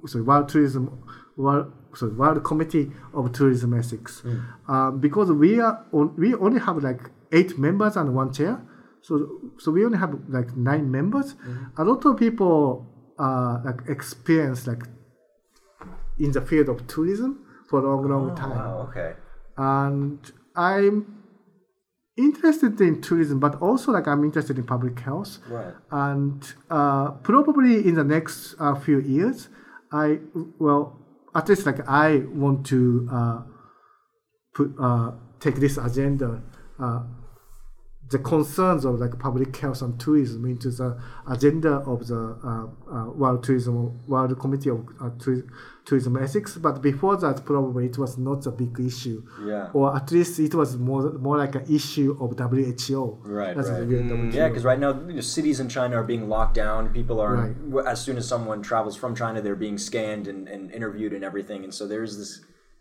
[0.06, 1.02] sorry, World Tourism,
[1.36, 4.22] World, sorry, World Committee of Tourism Ethics,
[4.68, 8.60] um, because we are on, we only have like eight members and one chair,
[9.02, 11.34] so so we only have like nine members.
[11.78, 12.86] A lot of people
[13.18, 14.82] uh, like experience like
[16.18, 18.88] in the field of tourism for a long, long time wow.
[18.88, 19.14] Okay.
[19.56, 21.15] and I'm
[22.16, 25.38] interested in tourism, but also like I'm interested in public health.
[25.48, 25.74] Right.
[25.90, 29.48] And uh, probably in the next uh, few years,
[29.92, 30.18] I
[30.58, 30.98] well
[31.34, 33.42] at least like I want to uh,
[34.54, 36.42] put uh, take this agenda.
[36.78, 37.02] Uh,
[38.08, 40.96] the concerns of like public health and tourism into the
[41.28, 45.48] agenda of the uh, uh, World Tourism World Committee of uh, Touri-
[45.86, 46.56] Tourism Ethics.
[46.66, 49.22] But before that, probably it was not a big issue,
[49.52, 49.70] Yeah.
[49.72, 53.02] or at least it was more more like an issue of WHO.
[53.24, 53.66] Right, right.
[53.86, 54.30] WHO.
[54.38, 56.80] Yeah, because right now you know, cities in China are being locked down.
[57.00, 57.86] People are Right.
[57.86, 61.60] as soon as someone travels from China, they're being scanned and, and interviewed and everything.
[61.64, 62.32] And so there's this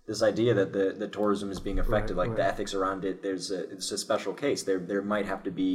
[0.08, 3.24] this idea that the, the tourism is being affected, Right, like the ethics around it.
[3.24, 4.60] There's a it's a special case.
[4.64, 5.72] There there might have to be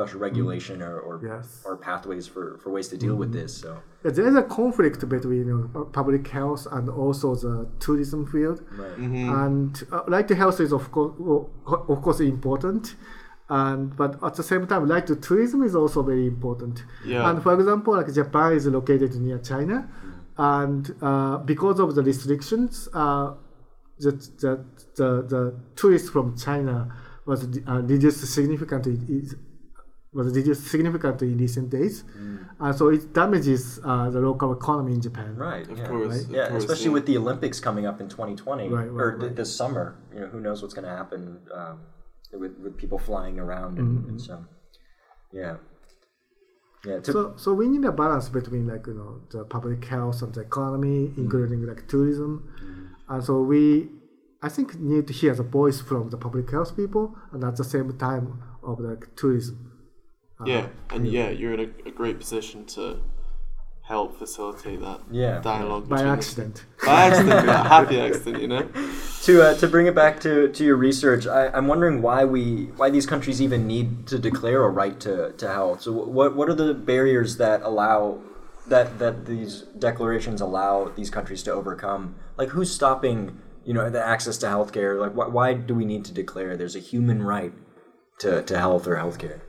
[0.00, 1.28] special regulation or or, Mm.
[1.32, 1.46] Yes.
[1.46, 1.68] Mm-hmm.
[1.68, 3.52] or pathways for, for ways to deal with this.
[3.64, 3.70] So
[4.04, 8.58] Yeah, there is a conflict between you know, public health and also the tourism field.
[8.82, 8.98] right.
[9.44, 11.12] and uh, right to health is of course
[11.92, 12.84] of course important
[13.62, 16.76] and but at the same time right to tourism is also very important
[17.12, 17.28] Yeah.
[17.28, 19.76] and for example like japan is located near china
[20.56, 22.72] and uh, because of the restrictions
[23.02, 23.28] uh,
[24.04, 24.52] the, the,
[24.98, 25.42] the, the
[25.80, 26.76] tourists from china
[27.30, 29.34] was uh, reduced significantly is-
[30.12, 32.02] was reduced significantly in recent days,
[32.58, 35.36] and so it damages uh, the local economy in Japan.
[35.36, 35.68] Right.
[35.68, 35.86] Of yeah.
[35.88, 36.24] course.
[36.24, 36.92] of Yeah, course, especially yeah.
[36.98, 39.36] with the Olympics coming up in 2020 Right, right, or th- right.
[39.36, 39.96] this summer.
[40.12, 41.80] You know, who knows what's going to happen um,
[42.32, 44.08] with with people flying around and, Mm-hmm.
[44.10, 44.44] and so.
[45.32, 45.56] Yeah.
[46.84, 46.98] Yeah.
[47.00, 50.34] To, So, so we need a balance between like you know the public health and
[50.34, 52.52] the economy, including like tourism,
[53.08, 53.88] and so we,
[54.42, 57.64] I think, need to hear the voice from the public health people, and at the
[57.64, 59.69] same time of like tourism.
[60.46, 63.00] Yeah, and yeah, you're in a, a great position to
[63.82, 65.40] help facilitate that Yeah.
[65.40, 65.88] dialogue.
[65.88, 66.64] by between the- accident.
[66.86, 68.68] By accident, yeah, happy accident, you know.
[69.22, 72.66] to uh, to bring it back to, to your research, I, I'm wondering why we
[72.76, 75.82] why these countries even need to declare a right to, to health.
[75.82, 78.20] So what what are the barriers that allow
[78.68, 82.14] that that these declarations allow these countries to overcome?
[82.38, 84.98] Like who's stopping you know the access to healthcare?
[85.00, 87.52] Like why, why do we need to declare there's a human right
[88.20, 89.40] to, to health or healthcare?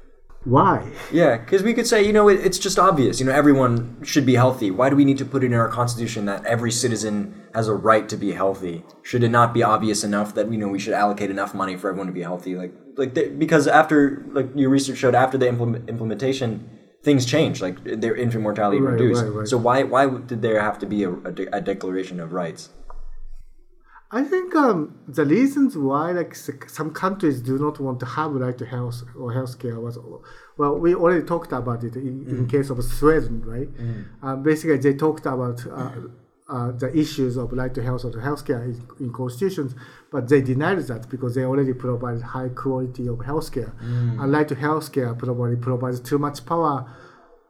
[0.43, 0.91] Why?
[1.11, 3.19] Yeah, because we could say, you know, it, it's just obvious.
[3.19, 4.71] You know, everyone should be healthy.
[4.71, 7.75] Why do we need to put it in our constitution that every citizen has a
[7.75, 8.83] right to be healthy?
[9.03, 11.89] Should it not be obvious enough that you know we should allocate enough money for
[11.89, 12.55] everyone to be healthy?
[12.55, 16.67] Like, like they, because after like your research showed, after the implement, implementation,
[17.03, 17.61] things changed.
[17.61, 19.23] Like their infant mortality Right, reduced.
[19.23, 19.47] right, right.
[19.47, 22.69] So why why did there have to be a, a, de- a declaration of rights?
[24.13, 28.57] I think um, the reasons why like some countries do not want to have right
[28.57, 29.97] to health or healthcare was
[30.57, 33.69] well we already talked about it in, in case of Sweden right?
[34.21, 35.91] Uh, basically they talked about uh,
[36.49, 39.75] uh, the issues of right to health or healthcare in, in constitutions
[40.11, 43.71] but they denied that because they already provide high quality of healthcare
[44.21, 46.85] and right to healthcare probably provides too much power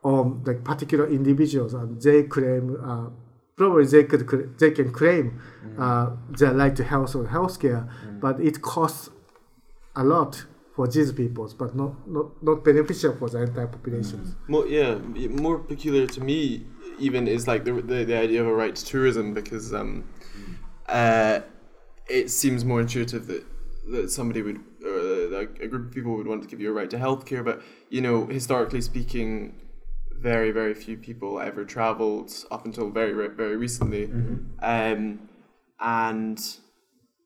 [0.04, 3.08] on like particular individuals and they claim uh,
[3.56, 5.42] probably they could they can claim
[5.78, 7.90] uh, their right to health or healthcare,
[8.20, 9.10] but it costs
[9.96, 10.46] a lot
[10.76, 14.36] for these peoples, but not, not, not beneficial for the entire population.
[14.48, 16.66] More, yeah, more peculiar to me
[16.98, 20.08] even is like the, the, the idea of a right to tourism because um,
[20.88, 21.42] uh,
[22.08, 23.44] it seems more intuitive that,
[23.90, 26.74] that somebody would, or uh, a group of people would want to give you a
[26.74, 29.61] right to healthcare, but you know, historically speaking,
[30.22, 34.06] very very few people ever traveled up until very very, recently,
[34.62, 35.30] um,
[35.80, 36.40] and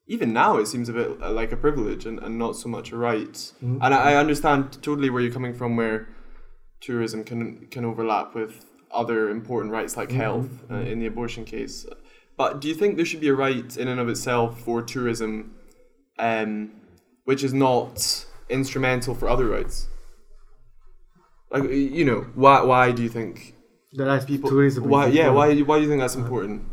[0.07, 2.91] even now it seems a bit uh, like a privilege and, and not so much
[2.91, 3.51] a right.
[3.81, 6.07] And I, I understand totally where you're coming from, where
[6.79, 11.85] tourism can can overlap with other important rights like health uh, in the abortion case.
[12.37, 15.55] But do you think there should be a right in and of itself for tourism,
[16.19, 16.71] um,
[17.23, 19.87] which is not instrumental for other rights?
[21.51, 23.55] Like you know, why why do you think
[23.93, 24.83] that right people tourism.
[24.83, 26.63] is Why yeah why why do you think that's important?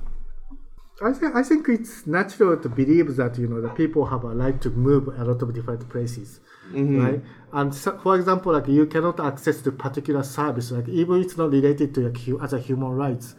[1.03, 4.29] I think I think it's natural to believe that you know the people have a
[4.29, 6.41] right to move a lot of different places,
[7.03, 7.21] right?
[7.53, 11.51] And so, for example, like you cannot access to particular service, like even it's not
[11.51, 13.35] related to like, hu- other human rights,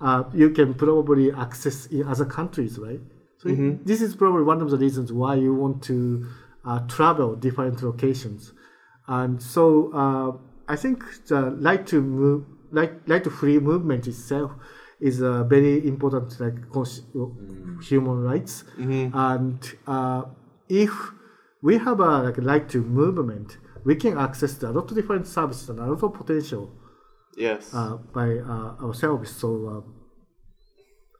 [0.00, 3.00] uh, you can probably access in other countries, right?
[3.38, 3.48] So
[3.84, 6.26] this is probably one of the reasons why you want to
[6.64, 8.52] uh, travel different locations,
[9.08, 10.96] and so uh, I think
[11.26, 12.40] the right to move,
[12.78, 14.50] right, right to free movement itself
[15.08, 17.02] is a very important like cons-
[17.90, 18.64] human rights.
[18.78, 20.22] And uh,
[20.68, 20.92] if
[21.66, 25.68] we have a like right to movement we can access a lot of different services
[25.70, 26.64] and a lot of potential
[27.36, 27.70] Yes.
[27.72, 29.30] uh, by uh, ourselves.
[29.30, 29.84] So um,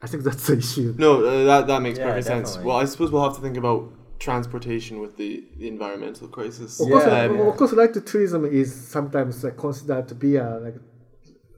[0.02, 0.94] I think that's the issue.
[0.98, 2.58] No, uh, that that makes Yeah, perfect sense.
[2.58, 3.82] Well, I suppose we'll have to think about
[4.20, 6.78] transportation with the, the environmental crisis.
[6.80, 7.48] of course, Yeah, yeah.
[7.50, 10.76] of course right to tourism is sometimes like considered to be a like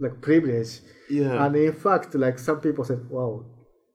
[0.01, 1.45] like privilege Yeah.
[1.45, 3.45] and in fact like some people said wow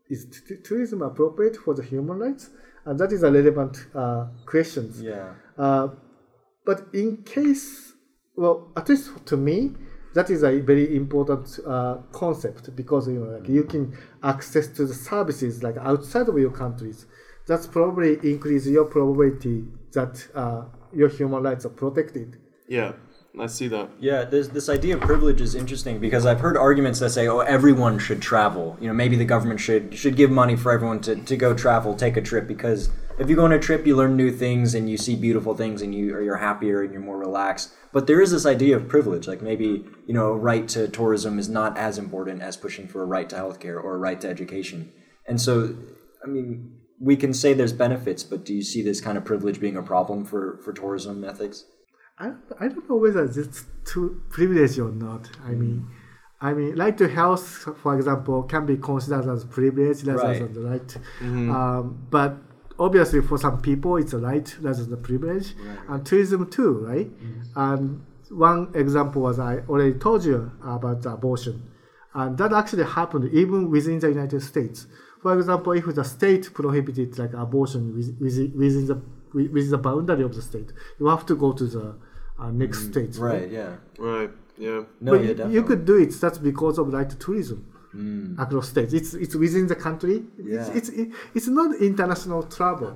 [0.10, 2.50] is t- t- tourism appropriate for the human rights
[2.86, 5.34] and that is a relevant uh, question Yeah.
[5.58, 5.88] Uh,
[6.66, 7.94] but in case,
[8.36, 9.72] well, at least to me,
[10.14, 14.86] that is a very important uh, concept because you know, like you can access to
[14.86, 17.06] the services like outside of your countries.
[17.48, 22.38] That's probably increase your probability that uh, your human rights are protected.
[22.68, 22.94] yeah.
[23.40, 23.90] I see that.
[24.00, 27.40] Yeah, this this idea of privilege is interesting because I've heard arguments that say, "Oh,
[27.40, 31.16] everyone should travel." You know, maybe the government should should give money for everyone to,
[31.16, 32.90] to go travel, take a trip because
[33.20, 35.82] if you go on a trip, you learn new things and you see beautiful things
[35.82, 37.74] and you or you're happier and you're more relaxed.
[37.94, 41.38] But there is this idea of privilege, like maybe you know, a right to tourism
[41.38, 44.28] is not as important as pushing for a right to healthcare or a right to
[44.28, 44.92] education.
[45.28, 45.76] And so,
[46.24, 49.60] I mean, we can say there's benefits, but do you see this kind of privilege
[49.60, 51.66] being a problem for for tourism ethics?
[52.20, 55.30] I, I don't know whether it's too privilege or not.
[55.46, 55.92] I mean, mm.
[56.42, 60.40] I mean, right to health, for example, can be considered as privilege rather Right.
[60.40, 60.88] than the right.
[61.20, 61.52] Mm-hmm.
[61.52, 62.38] Um, but
[62.80, 65.54] obviously, for some people, it's a right rather than a privilege.
[65.60, 65.78] right.
[65.90, 67.08] And tourism too, right?
[67.10, 67.44] Mm.
[67.56, 71.70] And one example was I already told you about the abortion,
[72.16, 74.88] and that actually happened even within the United States.
[75.28, 78.98] For example, if the state prohibited like abortion with- with- within the
[79.56, 80.70] within the boundary of the state,
[81.00, 81.86] you have to go to the
[82.40, 83.14] uh, next state.
[83.18, 83.50] Right.
[83.60, 83.72] Yeah.
[84.12, 84.32] Right.
[84.58, 84.80] Yeah.
[85.06, 85.12] No.
[85.12, 85.28] but yeah.
[85.28, 85.54] you, Definitely.
[85.56, 86.12] you could do it.
[86.24, 87.60] That's because of right to tourism
[88.44, 88.94] across states.
[89.00, 90.18] It's it's within the country.
[90.38, 90.60] Yeah.
[90.78, 90.90] It's, it's
[91.38, 92.92] it's not international travel,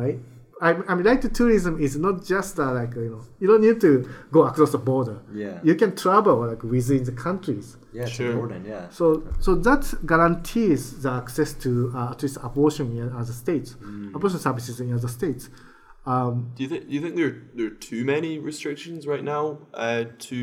[0.00, 0.18] right?
[0.60, 3.60] I, I mean, like to tourism is not just uh, like you know you don't
[3.62, 5.18] need to go across the border.
[5.32, 5.60] Yeah.
[5.62, 7.76] You can travel like within the countries.
[7.92, 8.30] Yeah, Sure.
[8.32, 8.66] important.
[8.66, 8.88] Yeah.
[8.90, 9.06] So
[9.40, 14.14] so that guarantees the access to uh, at least abortion in other states, Mm.
[14.16, 15.48] abortion services in other states.
[16.06, 19.44] Um, Do you think do you think there there are too many restrictions right now
[19.74, 20.38] uh, to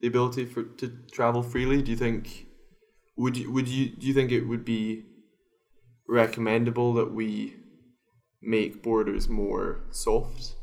[0.00, 0.86] the ability for to
[1.16, 1.80] travel freely?
[1.82, 2.46] Do you think
[3.16, 5.04] would you would you do you think it would be
[6.08, 7.54] recommendable that we
[8.42, 10.54] make borders more soft?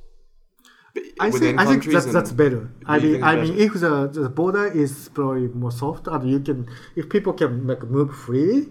[0.93, 2.71] B- I within think I think that's that's better.
[2.85, 6.39] I mean think I mean if the, the border is probably more soft and you
[6.39, 8.67] can if people can like move freely,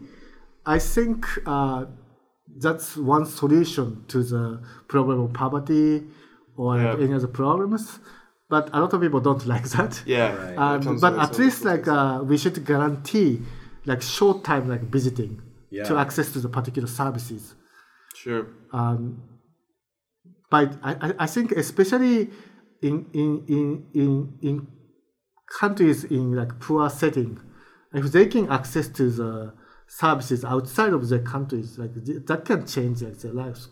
[0.64, 1.86] I think uh,
[2.56, 6.04] that's one solution to the problem of poverty
[6.56, 7.98] or like any other problems.
[8.48, 10.02] But a lot of people don't like that.
[10.06, 10.56] Yeah, Right.
[10.56, 13.42] Um, but at some least like uh, we should guarantee
[13.84, 15.42] like short time like visiting
[15.84, 17.54] to access to the particular services.
[18.16, 18.46] Sure.
[18.72, 19.22] Um,
[20.50, 22.30] but I, I, I think especially
[22.82, 24.66] in in, in in in
[25.60, 27.40] countries in like poor setting,
[27.92, 29.54] if they can access to the
[29.86, 31.92] services outside of their countries, like
[32.26, 33.68] that can change like their lives.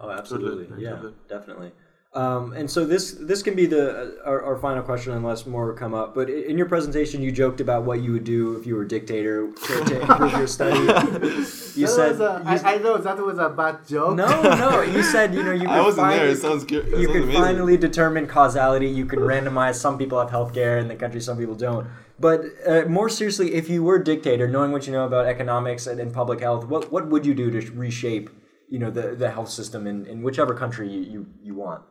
[0.00, 0.66] Oh, absolutely.
[0.66, 1.72] Totally, Yeah, definitely.
[2.16, 3.84] Um, and so this this can be the
[4.24, 6.14] uh, our, our final question, unless more come up.
[6.14, 8.88] But in your presentation, you joked about what you would do if you were a
[8.88, 10.80] dictator to, to improve your study.
[11.76, 14.16] You said you- know that was a bad joke.
[14.16, 14.80] no, no.
[14.80, 16.16] You said you know you could I wasn't there.
[16.18, 16.88] finally, It sounds good.
[16.88, 18.88] It you could finally determine causality.
[18.88, 19.74] You could randomize.
[19.74, 21.86] Some people have healthcare in the country, some people don't.
[22.18, 25.86] But uh, more seriously, if you were a dictator, knowing what you know about economics
[25.86, 28.30] and, and public health, what what would you do to reshape
[28.70, 31.82] you know the, the health system in, in whichever country you, you, you want?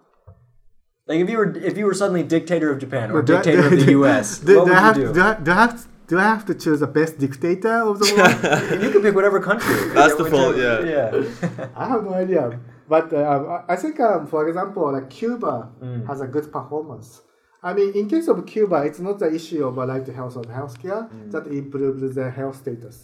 [1.07, 3.41] Like if you were if you were suddenly dictator of Japan or But do I-
[3.41, 5.13] dictator of the U.S., do, what do would I have, you do?
[5.13, 8.07] do, I, do, I have, do I have to choose the best dictator of the
[8.15, 8.81] world?
[8.83, 9.75] you can pick whatever country.
[9.93, 10.79] That's the Whichever- fault, yeah.
[10.83, 11.67] Yeah.
[11.75, 12.59] I have no idea.
[12.87, 16.07] But uh, um, I I think, um, for example, like Cuba Mm.
[16.09, 17.21] has a good performance.
[17.61, 20.35] I mean, in case of Cuba, it's not the issue of uh, right to health
[20.41, 21.31] or healthcare Mm.
[21.33, 22.95] that improves their health status,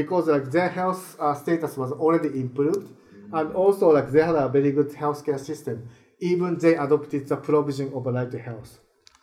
[0.00, 3.38] because like their health uh, status was already improved, Mm.
[3.38, 5.78] and also like they had a very good healthcare system.
[6.30, 8.72] Even they adopted the provision of a right to health.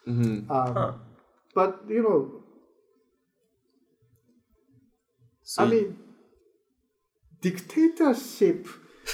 [0.07, 0.51] Mm-hmm.
[0.51, 0.91] Um, Huh.
[1.55, 2.21] But you know,
[5.43, 5.97] So I mean,
[7.41, 8.67] dictatorship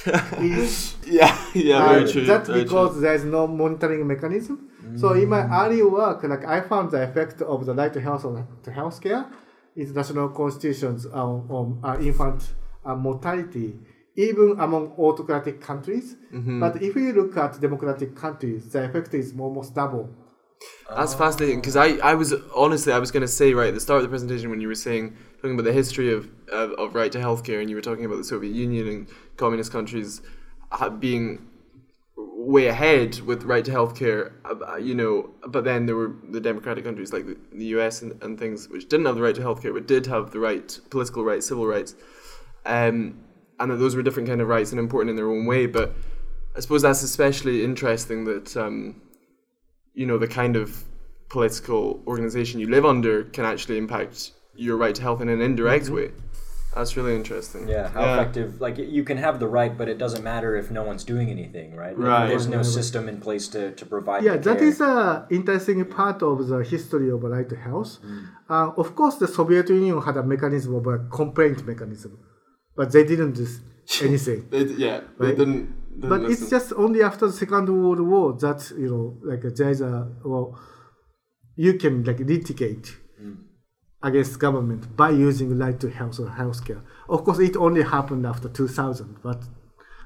[0.41, 2.25] is yeah, yeah, Uh, very true.
[2.25, 3.01] That's very because true.
[3.01, 4.69] there's no monitoring mechanism.
[5.01, 8.23] So in my early work, like I found the effect of the right to health
[8.25, 9.25] or to healthcare
[9.75, 12.41] is national constitutions on, on uh, infant
[12.85, 13.69] uh, mortality,
[14.15, 16.15] even among autocratic countries.
[16.33, 16.59] Mm-hmm.
[16.59, 20.09] But if you look at democratic countries, the effect is almost double.
[20.89, 23.79] That's fascinating because I, I was honestly I was going to say right at the
[23.79, 26.95] start of the presentation when you were saying talking about the history of, of, of
[26.95, 29.07] right to healthcare and you were talking about the Soviet Union and
[29.37, 30.21] communist countries
[30.99, 31.47] being
[32.17, 36.83] way ahead with right to healthcare, uh, you know, but then there were the democratic
[36.83, 39.73] countries like the, the US and, and things which didn't have the right to healthcare
[39.73, 41.95] but did have the right political rights, civil rights,
[42.65, 43.24] um,
[43.59, 45.65] and that those were different kind of rights and important in their own way.
[45.65, 45.93] But
[46.55, 48.55] I suppose that's especially interesting that.
[48.57, 49.01] Um,
[49.95, 50.83] you know the kind of
[51.29, 55.89] political organization you live under can actually impact your right to health in an indirect
[55.89, 56.11] way.
[56.75, 57.61] That's really interesting.
[57.61, 57.69] Mm-hmm.
[57.69, 58.59] Yeah, how effective?
[58.59, 61.73] Like you can have the right, but it doesn't matter if no one's doing anything,
[61.73, 61.97] right?
[61.97, 62.27] Right.
[62.27, 64.23] There's no system in place to, to provide.
[64.23, 64.67] Yeah, the that care.
[64.67, 67.99] is a interesting part of the history of right to health.
[68.05, 68.27] Mm.
[68.49, 72.19] Uh, of course, the Soviet Union had a mechanism of a complaint mechanism,
[72.75, 73.47] but they didn't do
[74.01, 74.47] anything.
[74.49, 75.37] They, yeah, they Right.
[75.37, 75.99] didn't.
[76.01, 76.31] didn't but listen.
[76.43, 80.59] it's just only after the Second World War that you know, like there's a well,
[81.55, 82.97] you can like litigate
[84.03, 86.81] against government by using right to health or healthcare.
[87.09, 89.41] Of course, it only happened after 2000, but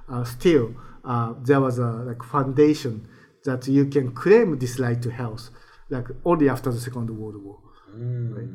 [0.08, 3.08] uh, still uh, there was a like foundation
[3.46, 5.50] that you can claim this right to health,
[5.90, 7.60] like only after the Second World War.
[7.94, 8.48] Right?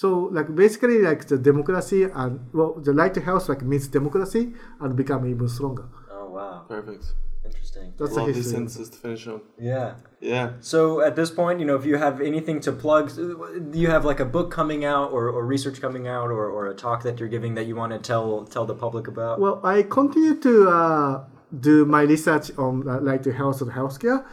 [0.00, 4.52] So like basically like the democracy and well the right to health like means democracy
[4.80, 5.86] and become even stronger.
[6.08, 7.04] Oh wow, perfect.
[7.44, 7.94] interesting.
[7.98, 8.52] That's the Lovely history.
[8.52, 9.40] sentences to finish on.
[9.58, 9.94] Yeah.
[10.20, 10.46] Yeah.
[10.60, 13.04] So at this point, you know, if you have anything to plug,
[13.72, 16.62] do you have like a book coming out or, or research coming out or, or
[16.68, 19.40] a talk that you're giving that you want to tell tell the public about?
[19.40, 21.24] Well, I continue to uh,
[21.60, 24.24] do my research on uh, right to health and healthcare.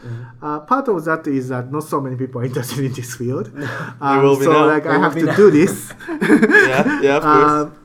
[0.42, 3.50] Uh, part of that is that not so many people are interested in this field.
[4.00, 4.66] Um, will be so now.
[4.66, 5.36] like There I have to now.
[5.36, 5.92] do this.
[6.08, 7.00] Yeah.
[7.02, 7.16] Yeah.
[7.16, 7.52] Of course.
[7.52, 7.78] Um,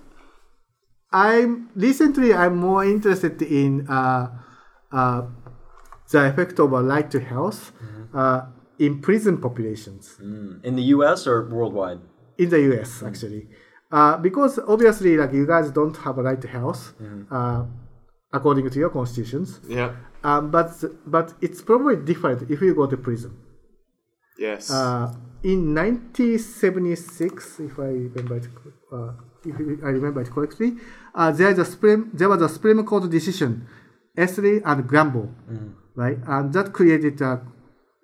[1.14, 4.30] I'm recently I'm more interested in uh,
[4.92, 5.22] uh,
[6.12, 7.72] the effect of a right to health
[8.14, 8.42] uh,
[8.80, 10.64] in prison populations Mm.
[10.64, 11.28] In the U.S.
[11.28, 12.00] or worldwide?
[12.38, 13.04] in the U.S.
[13.04, 13.48] actually,
[13.92, 16.94] uh, because obviously like you guys don't have a right to health
[17.30, 17.64] uh,
[18.34, 19.96] according to your constitutions, yeah.
[20.24, 20.72] um, but
[21.06, 23.38] but it's probably different if you go to prison.
[24.38, 24.72] Yes.
[24.72, 25.14] Uh,
[25.44, 28.48] in 1976, if I remember it,
[28.92, 29.14] uh,
[29.44, 30.78] if I remember it correctly,
[31.16, 33.68] uh, there's a Supreme, there was a Supreme Court decision,
[34.18, 35.30] Estelle and Gamble,
[35.96, 37.42] right, and that created a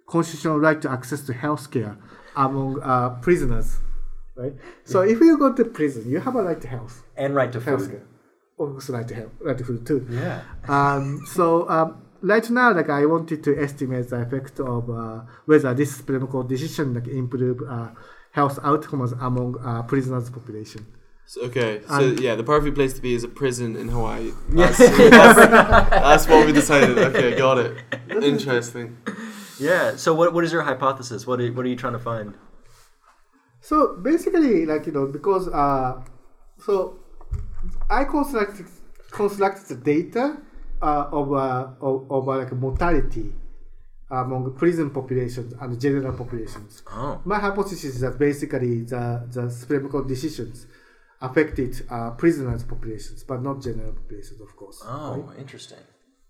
[0.09, 1.97] constitutional right to access to health care
[2.36, 3.78] among uh, prisoners,
[4.36, 4.53] right.
[4.84, 7.59] So if you go to prison, you have a right to health, And right to
[7.59, 8.01] health food.
[8.58, 10.08] Care, also right to health, right to food too.
[10.10, 10.41] Yeah.
[10.68, 15.74] Um, so um, right now, like I wanted to estimate the effect of uh, whether
[15.74, 17.89] this Supreme Court decision like improve uh,
[18.32, 20.86] health outcomes among uh, prisoners population.
[21.26, 21.82] So- okay.
[21.88, 24.32] So and- yeah, the perfect place to be is a prison in Hawaii.
[24.53, 24.68] Yeah.
[24.68, 26.97] That's, that's, that's what we decided.
[26.97, 27.78] Okay, got it.
[28.10, 28.97] Interesting.
[29.60, 29.95] Yeah.
[29.97, 31.26] So what what is your hypothesis?
[31.28, 32.34] What are, what are you trying to find?
[33.60, 36.01] So basically, like you know, because uh,
[36.64, 36.99] so
[37.89, 38.65] I constructed
[39.11, 40.38] constructed the data
[40.81, 43.33] uh, of, uh, of of uh, like mortality
[44.09, 46.81] among prison populations and general populations.
[46.91, 47.21] Oh.
[47.25, 50.65] My hypothesis is that basically the, the Supreme Court decisions
[51.19, 54.81] affected uh, prisoners' populations, but not general populations, of course.
[54.85, 55.39] Oh, right?
[55.39, 55.79] interesting.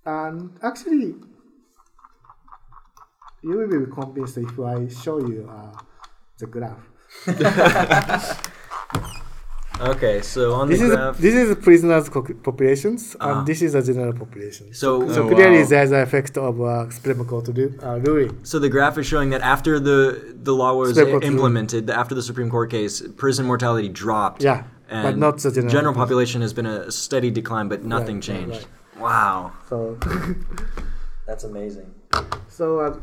[0.06, 1.16] And actually,
[3.44, 5.78] you will be convinced if I show you uh,
[6.40, 6.90] the graph.
[9.80, 11.18] Okay, so on This the is graph.
[11.20, 13.40] this is prisoners' co- populations, Ah.
[13.40, 14.74] and this is the general population.
[14.74, 15.68] so So Oh, clearly, wow.
[15.70, 18.32] there's an effect of uh, Supreme Court ru- uh, ruling.
[18.44, 20.00] So the graph is showing that after the
[20.48, 24.42] the law was Supreme Court implemented, after the Supreme Court case, prison mortality dropped.
[24.44, 25.72] Yeah, but not the general.
[25.76, 28.68] general population has been a steady decline, but nothing Right, right, changed.
[29.00, 29.78] Wow, So,
[31.28, 31.90] that's amazing.
[32.48, 32.98] so uh,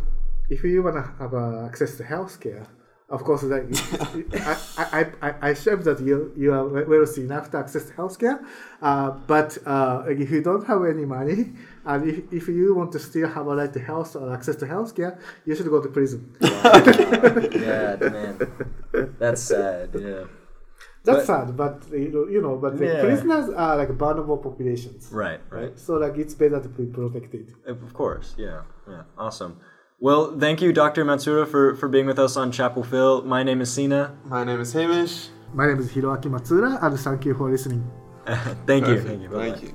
[0.50, 2.66] if you want to have uh, access to healthcare,
[3.10, 3.64] of course, like
[4.34, 8.44] I, I, I, I assume that you you are wealthy enough to access healthcare,
[8.82, 11.52] uh, but uh, if you don't have any money,
[11.84, 14.66] and if, if you want to still have a right to health or access to
[14.66, 16.34] healthcare, you should go to prison.
[16.40, 18.38] yeah, man.
[19.18, 19.90] That's sad.
[19.94, 20.24] Yeah.
[21.04, 23.02] That's But- sad, but you know, you know, but the Yeah.
[23.04, 25.40] prisoners are like vulnerable populations, Right.
[25.50, 25.78] Right.
[25.78, 27.52] So like it's better to be protected.
[27.66, 29.58] Of course, yeah, yeah, awesome.
[30.04, 31.02] Well, thank you, Dr.
[31.02, 33.22] Matsuura, for, for being with us on Chapel Phil.
[33.22, 34.14] My name is Sina.
[34.26, 35.28] My name is Hamish.
[35.54, 37.90] My name is Hiroaki Matsuura, and thank you for listening.
[38.66, 39.00] thank you.
[39.00, 39.28] Thank you.
[39.30, 39.50] Bye-bye.
[39.52, 39.74] Thank you.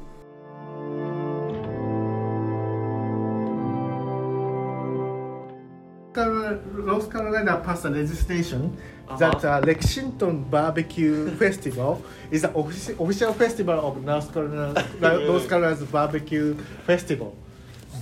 [6.86, 8.77] North Carolina passed a legislation
[9.17, 14.86] that uh, Lexington Barbecue Festival is the offici- official festival of North Carolina,
[15.25, 16.53] North Carolina's barbecue
[16.86, 17.36] festival.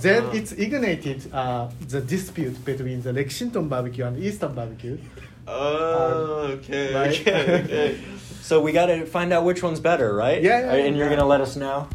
[0.00, 4.98] Then it's ignited uh, the dispute between the Lexington barbecue and Eastern barbecue.
[5.46, 7.20] Oh, okay, Right.
[7.20, 7.98] okay, okay.
[8.48, 10.40] So we got to find out which one's better, right?
[10.42, 11.86] Yeah, yeah, And you're going to let us know?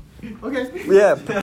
[0.43, 0.69] Okay.
[0.85, 1.15] Yeah.